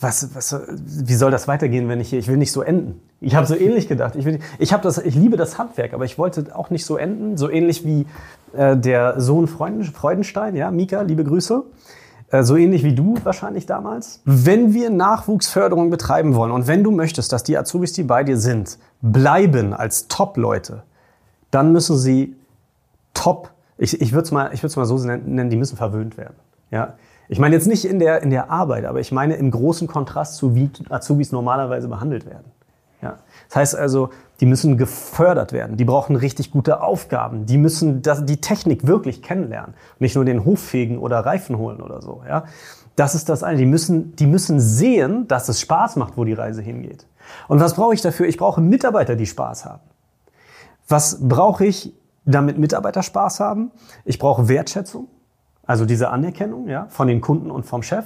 was, 0.01 0.35
was, 0.35 0.55
wie 0.69 1.13
soll 1.13 1.31
das 1.31 1.47
weitergehen, 1.47 1.87
wenn 1.87 1.99
ich 1.99 2.09
hier, 2.09 2.19
ich 2.19 2.27
will 2.27 2.37
nicht 2.37 2.51
so 2.51 2.61
enden. 2.61 3.01
Ich 3.21 3.35
habe 3.35 3.45
so 3.47 3.55
ähnlich 3.55 3.87
gedacht. 3.87 4.15
Ich, 4.15 4.25
will, 4.25 4.39
ich, 4.57 4.69
das, 4.69 4.97
ich 4.97 5.15
liebe 5.15 5.37
das 5.37 5.57
Handwerk, 5.57 5.93
aber 5.93 6.05
ich 6.05 6.17
wollte 6.17 6.55
auch 6.55 6.69
nicht 6.69 6.85
so 6.85 6.97
enden. 6.97 7.37
So 7.37 7.49
ähnlich 7.49 7.85
wie 7.85 8.05
äh, 8.53 8.77
der 8.77 9.19
Sohn 9.19 9.47
Freuden, 9.47 9.83
Freudenstein, 9.83 10.55
ja, 10.55 10.71
Mika, 10.71 11.01
liebe 11.01 11.23
Grüße. 11.23 11.63
Äh, 12.31 12.43
so 12.43 12.55
ähnlich 12.55 12.83
wie 12.83 12.93
du 12.93 13.15
wahrscheinlich 13.23 13.65
damals. 13.65 14.21
Wenn 14.25 14.73
wir 14.73 14.89
Nachwuchsförderung 14.89 15.89
betreiben 15.89 16.35
wollen 16.35 16.51
und 16.51 16.67
wenn 16.67 16.83
du 16.83 16.91
möchtest, 16.91 17.31
dass 17.31 17.43
die 17.43 17.57
Azubis, 17.57 17.93
die 17.93 18.03
bei 18.03 18.23
dir 18.23 18.37
sind, 18.37 18.77
bleiben 19.01 19.73
als 19.73 20.07
Top-Leute, 20.07 20.83
dann 21.51 21.71
müssen 21.71 21.97
sie 21.97 22.35
top, 23.13 23.51
ich, 23.77 23.99
ich 23.99 24.11
würde 24.11 24.25
es 24.25 24.31
mal, 24.31 24.51
ich 24.53 24.63
mal 24.75 24.85
so 24.85 24.97
nennen, 24.97 25.49
die 25.49 25.57
müssen 25.57 25.77
verwöhnt 25.77 26.17
werden. 26.17 26.35
Ja? 26.71 26.93
Ich 27.27 27.39
meine 27.39 27.55
jetzt 27.55 27.67
nicht 27.67 27.85
in 27.85 27.99
der, 27.99 28.21
in 28.21 28.29
der 28.29 28.49
Arbeit, 28.49 28.85
aber 28.85 28.99
ich 28.99 29.11
meine 29.11 29.35
im 29.35 29.51
großen 29.51 29.87
Kontrast 29.87 30.35
zu 30.35 30.55
wie 30.55 30.69
Azubis 30.89 31.31
normalerweise 31.31 31.87
behandelt 31.87 32.25
werden. 32.25 32.51
Ja. 33.01 33.17
Das 33.47 33.55
heißt 33.55 33.75
also, 33.75 34.09
die 34.39 34.45
müssen 34.45 34.77
gefördert 34.77 35.53
werden. 35.53 35.77
Die 35.77 35.85
brauchen 35.85 36.15
richtig 36.15 36.51
gute 36.51 36.81
Aufgaben. 36.81 37.45
Die 37.45 37.57
müssen 37.57 38.01
die 38.01 38.41
Technik 38.41 38.87
wirklich 38.87 39.21
kennenlernen. 39.21 39.73
Nicht 39.99 40.15
nur 40.15 40.25
den 40.25 40.45
Hof 40.45 40.59
fegen 40.59 40.97
oder 40.97 41.19
Reifen 41.19 41.57
holen 41.57 41.81
oder 41.81 42.01
so. 42.01 42.23
Ja. 42.27 42.45
Das 42.95 43.15
ist 43.15 43.29
das 43.29 43.43
eine. 43.43 43.57
Die 43.57 43.65
müssen, 43.65 44.15
die 44.15 44.27
müssen 44.27 44.59
sehen, 44.59 45.27
dass 45.27 45.49
es 45.49 45.59
Spaß 45.61 45.95
macht, 45.95 46.17
wo 46.17 46.25
die 46.25 46.33
Reise 46.33 46.61
hingeht. 46.61 47.05
Und 47.47 47.59
was 47.59 47.75
brauche 47.75 47.93
ich 47.93 48.01
dafür? 48.01 48.27
Ich 48.27 48.37
brauche 48.37 48.61
Mitarbeiter, 48.61 49.15
die 49.15 49.25
Spaß 49.25 49.65
haben. 49.65 49.81
Was 50.87 51.19
brauche 51.21 51.65
ich, 51.65 51.93
damit 52.25 52.57
Mitarbeiter 52.57 53.03
Spaß 53.03 53.39
haben? 53.39 53.71
Ich 54.05 54.19
brauche 54.19 54.47
Wertschätzung. 54.47 55.07
Also 55.65 55.85
diese 55.85 56.09
Anerkennung 56.09 56.67
ja, 56.67 56.87
von 56.89 57.07
den 57.07 57.21
Kunden 57.21 57.51
und 57.51 57.65
vom 57.65 57.83
Chef 57.83 58.05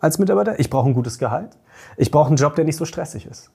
als 0.00 0.18
Mitarbeiter. 0.18 0.58
Ich 0.60 0.68
brauche 0.68 0.88
ein 0.88 0.94
gutes 0.94 1.18
Gehalt. 1.18 1.56
Ich 1.96 2.10
brauche 2.10 2.28
einen 2.28 2.36
Job, 2.36 2.54
der 2.56 2.64
nicht 2.64 2.76
so 2.76 2.84
stressig 2.84 3.26
ist. 3.26 3.50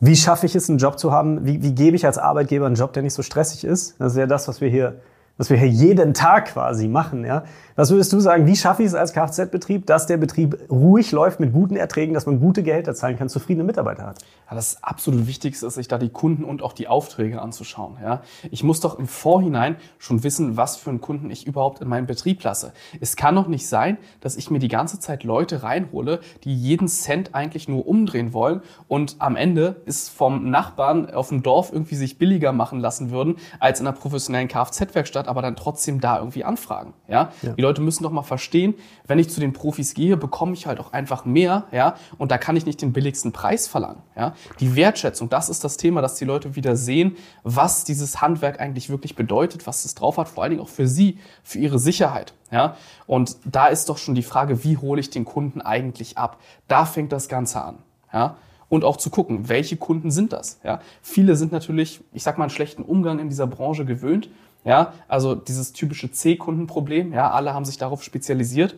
Wie 0.00 0.16
schaffe 0.16 0.46
ich 0.46 0.56
es, 0.56 0.68
einen 0.70 0.78
Job 0.78 0.98
zu 0.98 1.12
haben? 1.12 1.44
Wie, 1.44 1.62
wie 1.62 1.74
gebe 1.74 1.94
ich 1.94 2.06
als 2.06 2.16
Arbeitgeber 2.16 2.64
einen 2.64 2.74
Job, 2.74 2.94
der 2.94 3.02
nicht 3.02 3.12
so 3.12 3.22
stressig 3.22 3.64
ist? 3.64 4.00
Das 4.00 4.12
ist 4.12 4.18
ja 4.18 4.26
das, 4.26 4.48
was 4.48 4.62
wir 4.62 4.70
hier, 4.70 5.00
was 5.36 5.48
wir 5.48 5.56
hier 5.56 5.68
jeden 5.68 6.12
Tag 6.12 6.48
quasi 6.48 6.86
machen. 6.86 7.24
Ja? 7.24 7.44
Was 7.74 7.90
würdest 7.90 8.12
du 8.12 8.20
sagen, 8.20 8.46
wie 8.46 8.56
schaffe 8.56 8.82
ich 8.82 8.88
es 8.88 8.94
als 8.94 9.14
Kfz-Betrieb, 9.14 9.86
dass 9.86 10.06
der 10.06 10.18
Betrieb 10.18 10.58
ruhig 10.70 11.12
läuft 11.12 11.40
mit 11.40 11.52
guten 11.52 11.76
Erträgen, 11.76 12.12
dass 12.12 12.26
man 12.26 12.40
gute 12.40 12.62
Gehälter 12.62 12.94
zahlen 12.94 13.16
kann, 13.16 13.30
zufriedene 13.30 13.64
Mitarbeiter 13.64 14.04
hat? 14.04 14.18
Ja, 14.50 14.54
das 14.54 14.82
absolut 14.82 15.26
Wichtigste 15.26 15.66
ist, 15.66 15.74
sich 15.74 15.88
da 15.88 15.96
die 15.96 16.10
Kunden 16.10 16.44
und 16.44 16.62
auch 16.62 16.74
die 16.74 16.88
Aufträge 16.88 17.40
anzuschauen. 17.40 17.96
Ja? 18.02 18.20
Ich 18.50 18.62
muss 18.62 18.80
doch 18.80 18.98
im 18.98 19.06
Vorhinein 19.06 19.76
schon 19.98 20.22
wissen, 20.24 20.58
was 20.58 20.76
für 20.76 20.90
einen 20.90 21.00
Kunden 21.00 21.30
ich 21.30 21.46
überhaupt 21.46 21.80
in 21.80 21.88
meinen 21.88 22.06
Betrieb 22.06 22.42
lasse. 22.42 22.72
Es 23.00 23.16
kann 23.16 23.34
doch 23.34 23.48
nicht 23.48 23.66
sein, 23.66 23.96
dass 24.20 24.36
ich 24.36 24.50
mir 24.50 24.58
die 24.58 24.68
ganze 24.68 25.00
Zeit 25.00 25.24
Leute 25.24 25.62
reinhole, 25.62 26.20
die 26.44 26.54
jeden 26.54 26.86
Cent 26.86 27.34
eigentlich 27.34 27.66
nur 27.66 27.86
umdrehen 27.86 28.34
wollen 28.34 28.60
und 28.88 29.16
am 29.20 29.36
Ende 29.36 29.80
ist 29.86 30.10
vom 30.10 30.50
Nachbarn 30.50 31.10
auf 31.14 31.28
dem 31.28 31.42
Dorf 31.42 31.72
irgendwie 31.72 31.94
sich 31.94 32.18
billiger 32.18 32.52
machen 32.52 32.80
lassen 32.80 33.10
würden 33.10 33.36
als 33.58 33.80
in 33.80 33.86
einer 33.86 33.96
professionellen 33.96 34.48
Kfz-Werkstatt, 34.48 35.29
aber 35.30 35.42
dann 35.42 35.54
trotzdem 35.54 36.00
da 36.00 36.18
irgendwie 36.18 36.44
anfragen. 36.44 36.92
Ja? 37.08 37.30
Ja. 37.40 37.52
Die 37.52 37.62
Leute 37.62 37.80
müssen 37.80 38.02
doch 38.02 38.10
mal 38.10 38.22
verstehen, 38.22 38.74
wenn 39.06 39.20
ich 39.20 39.30
zu 39.30 39.38
den 39.38 39.52
Profis 39.52 39.94
gehe, 39.94 40.16
bekomme 40.16 40.54
ich 40.54 40.66
halt 40.66 40.80
auch 40.80 40.92
einfach 40.92 41.24
mehr, 41.24 41.66
ja, 41.70 41.94
und 42.18 42.32
da 42.32 42.36
kann 42.38 42.56
ich 42.56 42.66
nicht 42.66 42.82
den 42.82 42.92
billigsten 42.92 43.30
Preis 43.32 43.68
verlangen, 43.68 44.02
ja. 44.16 44.34
Die 44.58 44.74
Wertschätzung, 44.74 45.28
das 45.28 45.48
ist 45.48 45.62
das 45.62 45.76
Thema, 45.76 46.02
dass 46.02 46.16
die 46.16 46.24
Leute 46.24 46.56
wieder 46.56 46.74
sehen, 46.74 47.16
was 47.44 47.84
dieses 47.84 48.20
Handwerk 48.20 48.60
eigentlich 48.60 48.90
wirklich 48.90 49.14
bedeutet, 49.14 49.66
was 49.66 49.84
es 49.84 49.94
drauf 49.94 50.18
hat, 50.18 50.28
vor 50.28 50.42
allen 50.42 50.50
Dingen 50.50 50.62
auch 50.62 50.68
für 50.68 50.88
sie, 50.88 51.18
für 51.44 51.58
ihre 51.58 51.78
Sicherheit, 51.78 52.34
ja. 52.50 52.76
Und 53.06 53.36
da 53.44 53.68
ist 53.68 53.88
doch 53.88 53.98
schon 53.98 54.16
die 54.16 54.24
Frage, 54.24 54.64
wie 54.64 54.76
hole 54.76 55.00
ich 55.00 55.10
den 55.10 55.24
Kunden 55.24 55.60
eigentlich 55.60 56.18
ab? 56.18 56.38
Da 56.66 56.84
fängt 56.84 57.12
das 57.12 57.28
Ganze 57.28 57.62
an, 57.62 57.78
ja. 58.12 58.36
und 58.68 58.84
auch 58.84 58.96
zu 58.96 59.10
gucken, 59.10 59.48
welche 59.48 59.76
Kunden 59.76 60.10
sind 60.10 60.32
das. 60.32 60.58
Ja? 60.64 60.80
Viele 61.02 61.36
sind 61.36 61.52
natürlich, 61.52 62.00
ich 62.12 62.22
sag 62.22 62.38
mal, 62.38 62.44
einen 62.44 62.50
schlechten 62.50 62.82
Umgang 62.82 63.18
in 63.18 63.28
dieser 63.28 63.46
Branche 63.46 63.84
gewöhnt. 63.84 64.28
Ja, 64.64 64.92
also 65.08 65.34
dieses 65.34 65.72
typische 65.72 66.10
C-Kundenproblem. 66.10 67.12
Ja, 67.12 67.30
alle 67.30 67.54
haben 67.54 67.64
sich 67.64 67.78
darauf 67.78 68.02
spezialisiert 68.02 68.76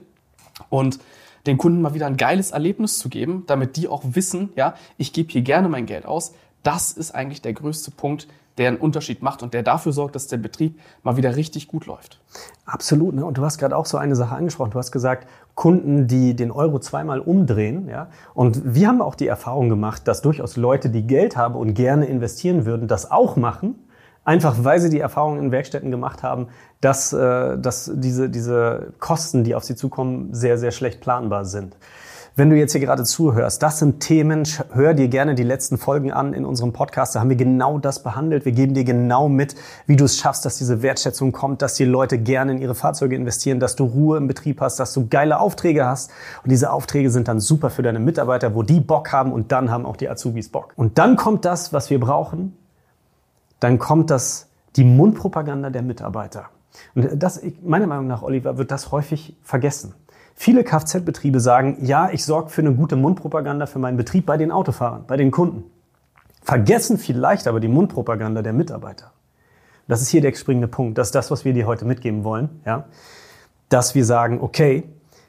und 0.69 0.99
den 1.47 1.59
Kunden 1.59 1.83
mal 1.83 1.95
wieder 1.95 2.07
ein 2.07 2.17
geiles 2.17 2.53
Erlebnis 2.53 2.99
zu 2.99 3.09
geben, 3.09 3.45
damit 3.47 3.77
die 3.77 3.89
auch 3.89 4.03
wissen, 4.05 4.51
ja, 4.55 4.75
ich 4.97 5.13
gebe 5.13 5.33
hier 5.33 5.43
gerne 5.43 5.69
mein 5.69 5.87
Geld 5.87 6.07
aus. 6.07 6.35
Das 6.63 6.93
ist 6.93 7.13
eigentlich 7.13 7.43
der 7.43 7.53
größte 7.53 7.91
Punkt, 7.91 8.29
der 8.59 8.69
einen 8.69 8.77
Unterschied 8.77 9.23
macht 9.23 9.43
und 9.43 9.55
der 9.55 9.63
dafür 9.63 9.93
sorgt, 9.93 10.15
dass 10.15 10.27
der 10.27 10.37
Betrieb 10.37 10.79
mal 11.03 11.17
wieder 11.17 11.37
richtig 11.37 11.69
gut 11.69 11.87
läuft. 11.87 12.21
Absolut. 12.67 13.15
Ne? 13.15 13.25
Und 13.25 13.39
du 13.39 13.45
hast 13.45 13.59
gerade 13.59 13.77
auch 13.77 13.87
so 13.87 13.97
eine 13.97 14.15
Sache 14.15 14.35
angesprochen. 14.35 14.71
Du 14.71 14.79
hast 14.79 14.93
gesagt, 14.93 15.27
Kunden, 15.55 16.07
die 16.07 16.37
den 16.37 16.51
Euro 16.51 16.79
zweimal 16.79 17.21
umdrehen. 17.21 17.89
Ja? 17.89 18.09
Und 18.35 18.75
wir 18.75 18.89
haben 18.89 19.01
auch 19.01 19.15
die 19.15 19.27
Erfahrung 19.27 19.69
gemacht, 19.69 20.07
dass 20.07 20.23
durchaus 20.23 20.57
Leute, 20.57 20.91
die 20.91 21.07
Geld 21.07 21.37
haben 21.37 21.55
und 21.55 21.75
gerne 21.75 22.07
investieren 22.07 22.67
würden, 22.67 22.89
das 22.89 23.11
auch 23.11 23.37
machen. 23.37 23.75
Einfach 24.25 24.57
weil 24.63 24.81
sie 24.81 24.91
die 24.91 25.01
Erfahrung 25.01 25.39
in 25.39 25.51
Werkstätten 25.51 25.91
gemacht 25.91 26.23
haben, 26.23 26.49
dass, 26.81 27.13
äh, 27.13 27.59
dass 27.59 27.91
diese, 27.95 28.29
diese 28.31 28.93
Kosten, 28.99 29.43
die 29.43 29.55
auf 29.55 29.65
sie 29.65 29.75
zukommen, 29.75 30.33
sehr, 30.33 30.59
sehr 30.59 30.71
schlecht 30.71 31.01
planbar 31.01 31.45
sind. 31.45 31.77
Wenn 32.35 32.49
du 32.49 32.57
jetzt 32.57 32.73
hier 32.73 32.81
gerade 32.81 33.05
zuhörst, 33.05 33.63
das 33.63 33.79
sind 33.79 34.01
Themen, 34.01 34.45
hör 34.73 34.95
dir 34.95 35.09
gerne 35.09 35.35
die 35.35 35.43
letzten 35.43 35.77
Folgen 35.77 36.13
an 36.13 36.33
in 36.33 36.47
unserem 36.47 36.73
Podcast. 36.73 37.15
Da 37.15 37.21
haben 37.21 37.29
wir 37.29 37.37
genau 37.37 37.79
das 37.79 38.03
behandelt. 38.03 38.47
Wir 38.47 38.53
geben 38.53 38.73
dir 38.73 38.85
genau 38.85 39.29
mit, 39.29 39.55
wie 39.87 39.97
du 39.97 40.07
es 40.07 40.17
schaffst, 40.17 40.47
dass 40.47 40.57
diese 40.57 40.81
Wertschätzung 40.81 41.33
kommt, 41.33 41.61
dass 41.61 41.75
die 41.75 41.85
Leute 41.85 42.17
gerne 42.17 42.53
in 42.53 42.59
ihre 42.59 42.75
Fahrzeuge 42.75 43.17
investieren, 43.17 43.61
dass 43.61 43.77
du 43.77 43.85
Ruhe 43.85 44.17
im 44.17 44.29
Betrieb 44.29 44.63
hast, 44.63 44.81
dass 44.81 44.95
du 44.95 45.09
geile 45.09 45.41
Aufträge 45.41 45.85
hast. 45.85 46.11
Und 46.43 46.51
diese 46.51 46.73
Aufträge 46.73 47.11
sind 47.11 47.29
dann 47.29 47.39
super 47.39 47.69
für 47.69 47.83
deine 47.83 47.99
Mitarbeiter, 47.99 48.55
wo 48.55 48.63
die 48.63 48.81
Bock 48.81 49.13
haben 49.13 49.31
und 49.31 49.53
dann 49.53 49.71
haben 49.71 49.85
auch 49.85 49.99
die 49.99 50.09
Azubis 50.09 50.49
Bock. 50.49 50.73
Und 50.77 50.97
dann 50.97 51.17
kommt 51.17 51.45
das, 51.45 51.75
was 51.75 51.91
wir 51.91 52.01
brauchen. 52.01 52.57
Dann 53.63 53.79
kommt 53.79 54.11
das, 54.11 54.49
die 54.75 54.83
Mundpropaganda 54.83 55.71
der 55.71 55.83
Mitarbeiter. 55.83 56.47
Und 56.97 57.23
das, 57.23 57.41
meiner 57.63 57.87
Meinung 57.87 58.09
nach, 58.09 58.23
Oliver, 58.23 58.59
wird 58.59 58.73
das 58.73 58.91
häufig 58.91 59.37
vergessen. 59.41 59.95
Viele 60.35 60.65
Kfz-Betriebe 60.65 61.39
sagen, 61.39 61.77
ja, 61.81 62.11
ich 62.11 62.25
sorge 62.25 62.51
für 62.51 62.63
eine 62.63 62.75
gute 62.75 62.97
Mundpropaganda 62.97 63.67
für 63.67 63.79
meinen 63.79 63.97
Betrieb 63.97 64.27
bei 64.27 64.37
den 64.37 64.51
Autofahrern, 64.51 65.05
bei 65.07 65.17
den 65.17 65.31
Kunden. 65.31 65.71
Vergessen 66.43 66.99
vielleicht 66.99 67.47
aber 67.47 67.61
die 67.61 67.69
Mundpropaganda 67.69 68.43
der 68.43 68.53
Mitarbeiter. 68.53 69.13
Das 69.87 70.03
ist 70.03 70.09
hier 70.09 70.23
der 70.23 70.35
springende 70.35 70.67
Punkt. 70.67 70.99
Das 70.99 71.09
ist 71.09 71.15
das, 71.15 71.31
was 71.31 71.45
wir 71.45 71.53
dir 71.53 71.69
heute 71.69 71.85
mitgeben 71.85 72.25
wollen. 72.25 72.49
Ja? 72.67 72.87
Dass 73.69 73.95
wir 73.95 74.05
sagen, 74.05 74.41
okay, 74.41 74.83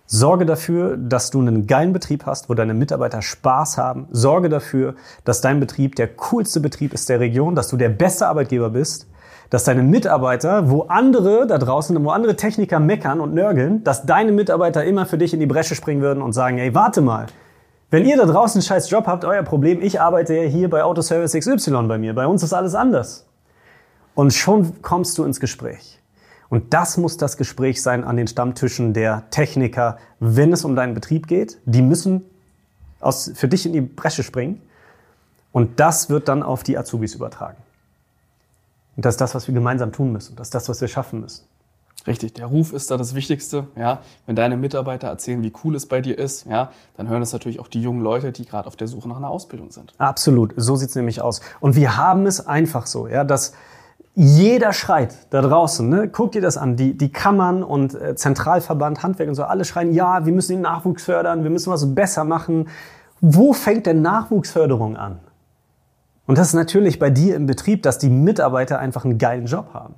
sorge 0.06 0.46
dafür, 0.46 0.98
dass 0.98 1.32
du 1.32 1.40
einen 1.40 1.68
geilen 1.68 1.94
Betrieb 1.94 2.26
hast, 2.26 2.50
wo 2.50 2.54
deine 2.54 2.74
Mitarbeiter 2.74 3.22
Spaß 3.22 3.78
haben. 3.78 4.08
Sorge 4.12 4.50
dafür, 4.50 4.96
dass 5.24 5.42
dein 5.42 5.60
Betrieb 5.60 5.96
der 5.96 6.08
coolste 6.08 6.60
Betrieb 6.60 6.94
ist 6.94 7.10
der 7.10 7.20
Region, 7.20 7.56
dass 7.56 7.70
du 7.70 7.78
der 7.78 7.90
beste 7.90 8.28
Arbeitgeber 8.28 8.70
bist 8.70 9.08
dass 9.54 9.66
deine 9.66 9.84
Mitarbeiter, 9.84 10.72
wo 10.72 10.82
andere 10.88 11.46
da 11.46 11.60
draußen, 11.60 12.04
wo 12.04 12.10
andere 12.10 12.36
Techniker 12.36 12.80
meckern 12.80 13.20
und 13.20 13.36
nörgeln, 13.36 13.84
dass 13.84 14.04
deine 14.04 14.32
Mitarbeiter 14.32 14.84
immer 14.84 15.06
für 15.06 15.20
dich 15.20 15.32
in 15.32 15.40
die 15.40 15.46
Bresche 15.46 15.76
springen 15.76 16.02
würden 16.02 16.24
und 16.24 16.34
sagen, 16.34 16.58
ey, 16.58 16.74
warte 16.74 17.02
mal. 17.02 17.28
Wenn 17.92 18.04
ihr 18.08 18.18
da 18.18 18.26
draußen 18.26 18.58
einen 18.58 18.64
scheiß 18.64 18.90
Job 18.90 19.06
habt, 19.06 19.26
euer 19.26 19.44
Problem, 19.44 19.80
ich 19.80 20.02
arbeite 20.02 20.34
ja 20.34 20.50
hier 20.50 20.72
bei 20.72 20.84
Autoservice 20.84 21.38
XY 21.38 21.84
bei 21.88 22.00
mir. 22.00 22.16
Bei 22.16 22.26
uns 22.26 22.42
ist 22.42 22.52
alles 22.52 22.74
anders. 22.74 23.28
Und 24.16 24.34
schon 24.34 24.82
kommst 24.82 25.20
du 25.20 25.24
ins 25.24 25.40
Gespräch. 25.40 26.02
Und 26.54 26.72
das 26.76 26.98
muss 26.98 27.18
das 27.18 27.38
Gespräch 27.38 27.82
sein 27.82 28.04
an 28.04 28.16
den 28.16 28.28
Stammtischen 28.28 28.94
der 28.94 29.24
Techniker, 29.32 29.98
wenn 30.20 30.54
es 30.54 30.64
um 30.64 30.76
deinen 30.76 30.94
Betrieb 30.94 31.26
geht. 31.26 31.58
Die 31.66 31.82
müssen 31.82 32.24
aus, 33.00 33.32
für 33.34 33.48
dich 33.48 33.66
in 33.66 33.74
die 33.74 33.82
Bresche 33.82 34.22
springen. 34.22 34.62
Und 35.52 35.80
das 35.80 36.12
wird 36.12 36.28
dann 36.28 36.44
auf 36.44 36.62
die 36.62 36.78
Azubis 36.78 37.16
übertragen. 37.16 37.58
Und 38.96 39.04
das 39.04 39.16
ist 39.16 39.22
das, 39.22 39.34
was 39.34 39.48
wir 39.48 39.56
gemeinsam 39.56 39.92
tun 39.92 40.12
müssen. 40.12 40.36
Das 40.36 40.50
ist 40.50 40.54
das, 40.54 40.70
was 40.70 40.80
wir 40.80 40.88
schaffen 40.88 41.22
müssen. 41.22 41.44
Richtig, 42.06 42.36
der 42.36 42.46
Ruf 42.46 42.72
ist 42.72 42.92
da 42.92 42.98
das 42.98 43.16
Wichtigste. 43.16 43.66
Ja, 43.76 44.02
wenn 44.28 44.36
deine 44.36 44.56
Mitarbeiter 44.56 45.08
erzählen, 45.08 45.42
wie 45.42 45.54
cool 45.64 45.76
es 45.76 45.88
bei 45.88 46.02
dir 46.02 46.20
ist, 46.20 46.46
ja, 46.46 46.72
dann 46.98 47.10
hören 47.10 47.24
es 47.24 47.34
natürlich 47.34 47.62
auch 47.62 47.68
die 47.68 47.82
jungen 47.82 48.02
Leute, 48.02 48.32
die 48.32 48.46
gerade 48.46 48.68
auf 48.68 48.76
der 48.76 48.88
Suche 48.88 49.10
nach 49.10 49.18
einer 49.18 49.32
Ausbildung 49.32 49.72
sind. 49.72 49.96
Absolut, 49.98 50.54
so 50.56 50.76
sieht's 50.76 50.94
nämlich 50.94 51.20
aus. 51.20 51.42
Und 51.62 51.76
wir 51.76 51.98
haben 51.98 52.28
es 52.28 52.46
einfach 52.46 52.86
so, 52.86 53.08
ja, 53.08 53.24
dass 53.24 53.54
jeder 54.16 54.74
schreit 54.74 55.16
da 55.32 55.42
draußen. 55.42 55.88
Ne? 55.90 56.08
Guck 56.08 56.34
dir 56.34 56.42
das 56.42 56.58
an. 56.58 56.76
Die, 56.76 56.96
die 56.96 57.12
Kammern 57.12 57.64
und 57.64 57.96
äh, 57.96 58.16
Zentralverband, 58.16 59.02
Handwerk 59.02 59.30
und 59.30 59.36
so, 59.36 59.44
alle 59.44 59.66
schreien, 59.66 59.94
ja, 59.94 60.26
wir 60.26 60.34
müssen 60.34 60.54
den 60.54 60.62
Nachwuchs 60.62 61.04
fördern, 61.04 61.44
wir 61.44 61.50
müssen 61.50 61.72
was 61.72 61.96
besser 61.96 62.24
machen. 62.24 62.70
Wo 63.22 63.54
fängt 63.54 63.86
denn 63.86 64.02
Nachwuchsförderung 64.02 64.98
an? 64.98 65.20
Und 66.28 66.38
das 66.38 66.50
ist 66.50 66.54
natürlich 66.54 67.00
bei 67.00 67.10
dir 67.10 67.36
im 67.36 67.48
Betrieb, 67.48 67.84
dass 67.84 67.98
die 67.98 68.10
Mitarbeiter 68.10 68.80
einfach 68.80 69.04
einen 69.04 69.18
geilen 69.18 69.46
Job 69.46 69.74
haben. 69.74 69.96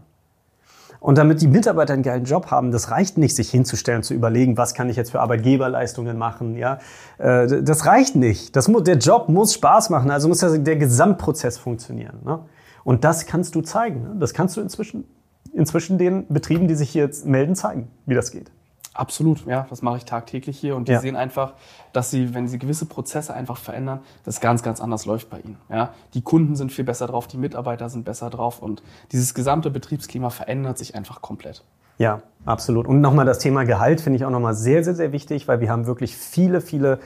Und 1.00 1.20
damit 1.20 1.42
die 1.42 1.48
Mitarbeiter 1.48 1.94
einen 1.94 2.02
geilen 2.02 2.24
Job 2.24 2.50
haben, 2.50 2.72
das 2.72 2.90
reicht 2.90 3.20
nicht, 3.20 3.36
sich 3.36 3.52
hinzustellen, 3.52 4.02
zu 4.02 4.16
überlegen, 4.16 4.58
was 4.58 4.74
kann 4.74 4.90
ich 4.90 4.96
jetzt 4.96 5.12
für 5.12 5.20
Arbeitgeberleistungen 5.20 6.18
machen. 6.18 6.56
Ja, 6.56 6.80
äh, 7.20 7.62
das 7.62 7.86
reicht 7.86 8.16
nicht. 8.16 8.56
Das 8.56 8.68
muss, 8.68 8.84
der 8.84 8.98
Job 8.98 9.30
muss 9.30 9.54
Spaß 9.54 9.92
machen. 9.92 10.10
Also 10.10 10.28
muss 10.28 10.40
der, 10.40 10.58
der 10.58 10.78
Gesamtprozess 10.78 11.60
funktionieren. 11.60 12.18
Ne? 12.26 12.40
Und 12.86 13.04
das 13.04 13.26
kannst 13.26 13.56
du 13.56 13.62
zeigen. 13.62 14.04
Ne? 14.04 14.16
Das 14.20 14.34
kannst 14.34 14.56
du 14.56 14.62
inzwischen, 14.62 15.04
inzwischen 15.52 15.98
den 15.98 16.28
Betrieben, 16.30 16.70
die 16.70 16.76
sich 16.76 16.92
hier 16.92 17.04
jetzt 17.04 17.26
melden, 17.26 17.56
zeigen, 17.56 17.90
wie 18.06 18.14
das 18.14 18.32
geht. 18.32 18.52
Absolut, 18.94 19.46
ja, 19.46 19.66
das 19.70 19.82
mache 19.82 19.98
ich 19.98 20.06
tagtäglich 20.06 20.58
hier 20.58 20.78
und 20.78 20.88
die 20.88 20.94
ja. 20.94 21.02
sehen 21.02 21.18
einfach, 21.18 21.54
dass 21.92 22.12
sie, 22.12 22.34
wenn 22.34 22.48
sie 22.48 22.58
gewisse 22.58 22.86
Prozesse 22.86 23.34
einfach 23.34 23.58
verändern, 23.58 24.00
das 24.24 24.40
ganz, 24.40 24.64
ganz 24.64 24.80
anders 24.80 25.06
läuft 25.06 25.30
bei 25.30 25.40
ihnen. 25.40 25.58
Ja, 25.70 25.94
die 26.14 26.22
Kunden 26.22 26.56
sind 26.56 26.72
viel 26.72 26.86
besser 26.86 27.08
drauf, 27.08 27.28
die 27.28 27.36
Mitarbeiter 27.36 27.90
sind 27.90 28.06
besser 28.06 28.30
drauf 28.30 28.62
und 28.62 28.82
dieses 29.12 29.34
gesamte 29.34 29.70
Betriebsklima 29.70 30.30
verändert 30.30 30.78
sich 30.78 30.96
einfach 30.96 31.22
komplett. 31.22 31.62
Ja, 31.98 32.22
absolut. 32.46 32.88
Und 32.88 33.02
nochmal 33.02 33.26
das 33.26 33.40
Thema 33.40 33.66
Gehalt 33.66 34.00
finde 34.00 34.16
ich 34.16 34.24
auch 34.24 34.30
nochmal 34.30 34.54
sehr, 34.54 34.84
sehr, 34.86 34.96
sehr 34.96 35.12
wichtig, 35.12 35.50
weil 35.50 35.60
wir 35.60 35.70
haben 35.70 35.88
wirklich 35.88 36.16
viele, 36.16 36.62
viele 36.62 37.00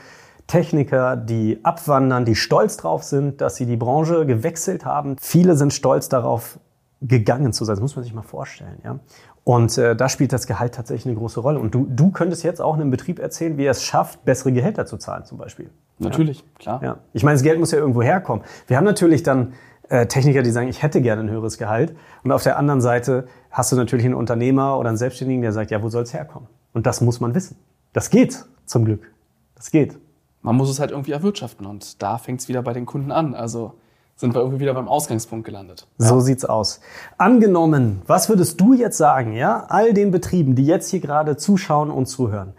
Techniker, 0.50 1.16
die 1.16 1.60
abwandern, 1.62 2.24
die 2.24 2.34
stolz 2.34 2.76
drauf 2.76 3.04
sind, 3.04 3.40
dass 3.40 3.54
sie 3.54 3.66
die 3.66 3.76
Branche 3.76 4.26
gewechselt 4.26 4.84
haben. 4.84 5.14
Viele 5.20 5.56
sind 5.56 5.72
stolz 5.72 6.08
darauf, 6.08 6.58
gegangen 7.00 7.52
zu 7.52 7.64
sein. 7.64 7.76
Das 7.76 7.80
muss 7.80 7.94
man 7.94 8.02
sich 8.02 8.12
mal 8.12 8.22
vorstellen. 8.22 8.78
Ja? 8.84 8.98
Und 9.44 9.78
äh, 9.78 9.94
da 9.94 10.08
spielt 10.08 10.32
das 10.32 10.48
Gehalt 10.48 10.74
tatsächlich 10.74 11.06
eine 11.06 11.14
große 11.14 11.38
Rolle. 11.38 11.60
Und 11.60 11.72
du, 11.72 11.86
du 11.88 12.10
könntest 12.10 12.42
jetzt 12.42 12.60
auch 12.60 12.74
einem 12.74 12.90
Betrieb 12.90 13.20
erzählen, 13.20 13.56
wie 13.58 13.64
er 13.64 13.70
es 13.70 13.84
schafft, 13.84 14.24
bessere 14.24 14.52
Gehälter 14.52 14.86
zu 14.86 14.96
zahlen 14.96 15.24
zum 15.24 15.38
Beispiel. 15.38 15.70
Natürlich, 15.98 16.40
ja? 16.40 16.44
klar. 16.58 16.82
Ja. 16.82 16.96
Ich 17.12 17.22
meine, 17.22 17.36
das 17.36 17.42
Geld 17.42 17.60
muss 17.60 17.70
ja 17.70 17.78
irgendwo 17.78 18.02
herkommen. 18.02 18.44
Wir 18.66 18.76
haben 18.76 18.84
natürlich 18.84 19.22
dann 19.22 19.52
äh, 19.88 20.06
Techniker, 20.06 20.42
die 20.42 20.50
sagen, 20.50 20.68
ich 20.68 20.82
hätte 20.82 21.00
gerne 21.00 21.22
ein 21.22 21.30
höheres 21.30 21.58
Gehalt. 21.58 21.94
Und 22.24 22.32
auf 22.32 22.42
der 22.42 22.58
anderen 22.58 22.80
Seite 22.80 23.28
hast 23.52 23.70
du 23.70 23.76
natürlich 23.76 24.04
einen 24.04 24.14
Unternehmer 24.14 24.78
oder 24.78 24.88
einen 24.88 24.98
Selbstständigen, 24.98 25.42
der 25.42 25.52
sagt, 25.52 25.70
ja, 25.70 25.80
wo 25.80 25.90
soll 25.90 26.02
es 26.02 26.12
herkommen? 26.12 26.48
Und 26.72 26.86
das 26.86 27.00
muss 27.00 27.20
man 27.20 27.34
wissen. 27.34 27.56
Das 27.92 28.10
geht 28.10 28.44
zum 28.66 28.84
Glück. 28.84 29.12
Das 29.54 29.70
geht. 29.70 29.98
Man 30.42 30.56
muss 30.56 30.70
es 30.70 30.80
halt 30.80 30.90
irgendwie 30.90 31.12
erwirtschaften. 31.12 31.66
Und 31.66 32.02
da 32.02 32.18
fängt 32.18 32.40
es 32.40 32.48
wieder 32.48 32.62
bei 32.62 32.72
den 32.72 32.86
Kunden 32.86 33.12
an. 33.12 33.34
Also 33.34 33.74
sind 34.16 34.34
wir 34.34 34.40
irgendwie 34.40 34.60
wieder 34.60 34.74
beim 34.74 34.88
Ausgangspunkt 34.88 35.46
gelandet. 35.46 35.86
So 35.98 36.16
ja. 36.16 36.20
sieht's 36.20 36.44
aus. 36.44 36.80
Angenommen, 37.16 38.02
was 38.06 38.28
würdest 38.28 38.60
du 38.60 38.74
jetzt 38.74 38.98
sagen, 38.98 39.32
ja, 39.32 39.64
all 39.68 39.94
den 39.94 40.10
Betrieben, 40.10 40.54
die 40.54 40.66
jetzt 40.66 40.90
hier 40.90 41.00
gerade 41.00 41.36
zuschauen 41.36 41.90
und 41.90 42.06
zuhören? 42.06 42.52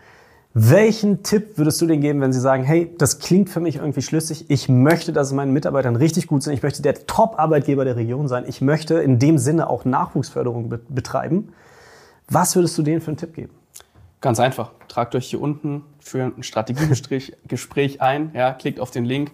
Welchen 0.54 1.24
Tipp 1.24 1.58
würdest 1.58 1.80
du 1.80 1.86
denen 1.86 2.02
geben, 2.02 2.20
wenn 2.20 2.34
sie 2.34 2.40
sagen, 2.42 2.64
hey, 2.64 2.94
das 2.98 3.20
klingt 3.20 3.50
für 3.50 3.62
mich 3.62 3.78
irgendwie 3.78 4.02
schlüssig, 4.02 4.50
ich 4.50 4.68
möchte, 4.68 5.14
dass 5.14 5.28
es 5.28 5.34
meinen 5.34 5.54
Mitarbeitern 5.54 5.96
richtig 5.96 6.28
gut 6.28 6.44
sind, 6.44 6.52
ich 6.52 6.62
möchte 6.62 6.82
der 6.82 7.06
Top-Arbeitgeber 7.06 7.86
der 7.86 7.96
Region 7.96 8.28
sein, 8.28 8.44
ich 8.46 8.60
möchte 8.60 8.96
in 8.96 9.18
dem 9.18 9.38
Sinne 9.38 9.70
auch 9.70 9.86
Nachwuchsförderung 9.86 10.68
be 10.68 10.82
betreiben. 10.90 11.54
Was 12.28 12.56
würdest 12.56 12.78
du 12.78 12.84
denen 12.84 13.00
für 13.00 13.12
einen 13.12 13.18
Tipp 13.18 13.34
geben? 13.34 13.54
Ganz 14.22 14.40
einfach. 14.40 14.72
Tragt 14.88 15.16
euch 15.16 15.28
hier 15.28 15.42
unten 15.42 15.84
für 16.00 16.24
ein 16.24 16.44
Strategiegespräch 16.44 18.02
ein, 18.02 18.32
ja, 18.34 18.54
klickt 18.54 18.80
auf 18.80 18.92
den 18.92 19.04
Link, 19.04 19.32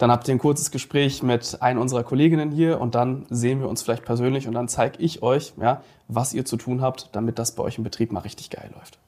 dann 0.00 0.10
habt 0.10 0.28
ihr 0.28 0.34
ein 0.34 0.38
kurzes 0.38 0.70
Gespräch 0.70 1.22
mit 1.22 1.58
einer 1.60 1.80
unserer 1.80 2.04
Kolleginnen 2.04 2.50
hier 2.50 2.80
und 2.80 2.94
dann 2.94 3.26
sehen 3.28 3.60
wir 3.60 3.68
uns 3.68 3.82
vielleicht 3.82 4.04
persönlich 4.04 4.48
und 4.48 4.54
dann 4.54 4.68
zeige 4.68 4.98
ich 4.98 5.22
euch, 5.22 5.52
ja, 5.60 5.82
was 6.08 6.32
ihr 6.32 6.44
zu 6.44 6.56
tun 6.56 6.80
habt, 6.80 7.10
damit 7.12 7.38
das 7.38 7.52
bei 7.52 7.62
euch 7.62 7.76
im 7.76 7.84
Betrieb 7.84 8.10
mal 8.10 8.20
richtig 8.20 8.48
geil 8.48 8.70
läuft. 8.74 8.98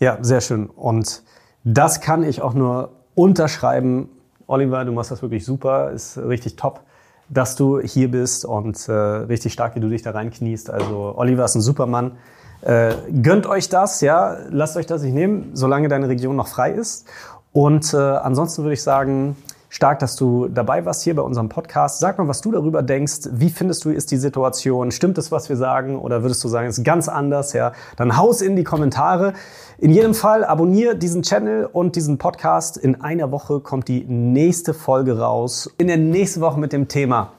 Ja, 0.00 0.18
sehr 0.20 0.40
schön. 0.40 0.66
Und 0.66 1.22
das 1.64 2.00
kann 2.00 2.24
ich 2.24 2.42
auch 2.42 2.54
nur 2.54 2.90
unterschreiben. 3.14 4.10
Oliver, 4.46 4.84
du 4.84 4.92
machst 4.92 5.10
das 5.10 5.22
wirklich 5.22 5.44
super, 5.44 5.90
ist 5.92 6.18
richtig 6.18 6.56
top, 6.56 6.82
dass 7.30 7.56
du 7.56 7.80
hier 7.80 8.10
bist 8.10 8.44
und 8.44 8.88
äh, 8.88 8.92
richtig 8.92 9.52
stark, 9.54 9.76
wie 9.76 9.80
du 9.80 9.88
dich 9.88 10.02
da 10.02 10.10
reinkniest. 10.10 10.70
Also 10.70 11.14
Oliver 11.16 11.46
ist 11.46 11.54
ein 11.54 11.62
Supermann. 11.62 12.18
Äh, 12.62 12.94
gönnt 13.22 13.46
euch 13.46 13.68
das, 13.68 14.00
ja, 14.00 14.36
lasst 14.50 14.76
euch 14.76 14.86
das 14.86 15.02
nicht 15.02 15.14
nehmen, 15.14 15.50
solange 15.54 15.88
deine 15.88 16.08
Region 16.08 16.36
noch 16.36 16.48
frei 16.48 16.72
ist. 16.72 17.06
Und 17.52 17.94
äh, 17.94 17.96
ansonsten 17.96 18.62
würde 18.62 18.74
ich 18.74 18.82
sagen, 18.82 19.36
stark, 19.68 19.98
dass 19.98 20.16
du 20.16 20.48
dabei 20.48 20.84
warst 20.84 21.02
hier 21.02 21.14
bei 21.14 21.22
unserem 21.22 21.48
Podcast. 21.48 22.00
Sag 22.00 22.18
mal, 22.18 22.28
was 22.28 22.40
du 22.40 22.52
darüber 22.52 22.82
denkst. 22.82 23.28
Wie 23.32 23.50
findest 23.50 23.84
du, 23.84 23.90
ist 23.90 24.10
die 24.10 24.16
Situation? 24.16 24.90
Stimmt 24.90 25.18
es, 25.18 25.30
was 25.30 25.48
wir 25.48 25.56
sagen? 25.56 25.98
Oder 25.98 26.22
würdest 26.22 26.42
du 26.42 26.48
sagen, 26.48 26.68
es 26.68 26.78
ist 26.78 26.84
ganz 26.84 27.08
anders? 27.08 27.52
Ja, 27.52 27.72
dann 27.96 28.16
haus 28.16 28.40
in 28.40 28.56
die 28.56 28.64
Kommentare. 28.64 29.34
In 29.78 29.90
jedem 29.90 30.14
Fall 30.14 30.44
abonniere 30.44 30.96
diesen 30.96 31.22
Channel 31.22 31.66
und 31.66 31.96
diesen 31.96 32.18
Podcast. 32.18 32.76
In 32.76 33.00
einer 33.00 33.30
Woche 33.30 33.60
kommt 33.60 33.88
die 33.88 34.04
nächste 34.04 34.74
Folge 34.74 35.18
raus. 35.18 35.70
In 35.78 35.86
der 35.86 35.98
nächsten 35.98 36.40
Woche 36.40 36.58
mit 36.58 36.72
dem 36.72 36.88
Thema, 36.88 37.32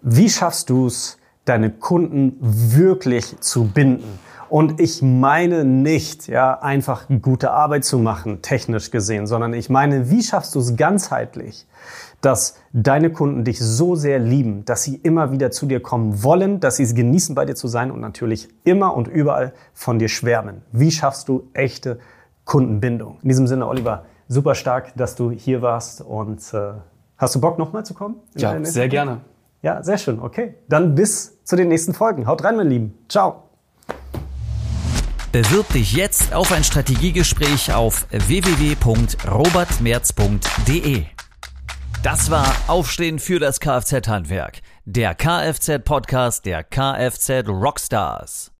wie 0.00 0.30
schaffst 0.30 0.70
du 0.70 0.86
es, 0.86 1.18
deine 1.44 1.70
Kunden 1.70 2.36
wirklich 2.40 3.40
zu 3.40 3.64
binden? 3.64 4.18
Und 4.48 4.80
ich 4.80 5.02
meine 5.02 5.64
nicht, 5.64 6.26
ja, 6.26 6.58
einfach 6.60 7.06
gute 7.22 7.50
Arbeit 7.50 7.84
zu 7.84 7.98
machen, 7.98 8.40
technisch 8.42 8.90
gesehen, 8.90 9.26
sondern 9.26 9.52
ich 9.52 9.68
meine, 9.68 10.10
wie 10.10 10.22
schaffst 10.22 10.54
du 10.54 10.60
es 10.60 10.76
ganzheitlich, 10.76 11.66
dass 12.20 12.56
deine 12.72 13.10
Kunden 13.10 13.44
dich 13.44 13.60
so 13.60 13.94
sehr 13.94 14.18
lieben, 14.18 14.64
dass 14.64 14.82
sie 14.82 14.96
immer 14.96 15.32
wieder 15.32 15.50
zu 15.50 15.66
dir 15.66 15.80
kommen 15.80 16.22
wollen, 16.22 16.60
dass 16.60 16.76
sie 16.76 16.82
es 16.82 16.94
genießen, 16.94 17.34
bei 17.34 17.44
dir 17.44 17.54
zu 17.54 17.68
sein 17.68 17.90
und 17.90 18.00
natürlich 18.00 18.48
immer 18.64 18.94
und 18.96 19.06
überall 19.06 19.52
von 19.72 19.98
dir 19.98 20.08
schwärmen. 20.08 20.62
Wie 20.72 20.90
schaffst 20.90 21.28
du 21.28 21.48
echte 21.52 21.98
Kundenbindung? 22.44 23.18
In 23.22 23.28
diesem 23.28 23.46
Sinne, 23.46 23.66
Oliver, 23.68 24.06
super 24.26 24.54
stark, 24.54 24.94
dass 24.96 25.14
du 25.14 25.30
hier 25.30 25.62
warst 25.62 26.00
und 26.00 26.40
äh, 26.54 26.72
hast 27.16 27.34
du 27.34 27.40
Bock 27.40 27.58
nochmal 27.58 27.84
zu 27.84 27.94
kommen? 27.94 28.16
Ja, 28.34 28.64
sehr 28.64 28.88
gerne. 28.88 29.20
Ja, 29.62 29.82
sehr 29.82 29.98
schön. 29.98 30.20
Okay, 30.20 30.54
dann 30.68 30.94
bis 30.94 31.42
zu 31.44 31.56
den 31.56 31.68
nächsten 31.68 31.92
Folgen. 31.92 32.26
Haut 32.26 32.44
rein, 32.44 32.56
meine 32.56 32.68
Lieben. 32.68 32.94
Ciao. 33.08 33.44
Bewirb 35.30 35.70
dich 35.74 35.92
jetzt 35.92 36.32
auf 36.32 36.52
ein 36.52 36.64
Strategiegespräch 36.64 37.74
auf 37.74 38.06
www.robertmerz.de. 38.10 41.04
Das 42.02 42.30
war 42.30 42.50
Aufstehen 42.66 43.18
für 43.18 43.38
das 43.38 43.60
Kfz-Handwerk, 43.60 44.62
der 44.86 45.14
Kfz-Podcast 45.14 46.46
der 46.46 46.64
Kfz 46.64 47.46
Rockstars. 47.46 48.52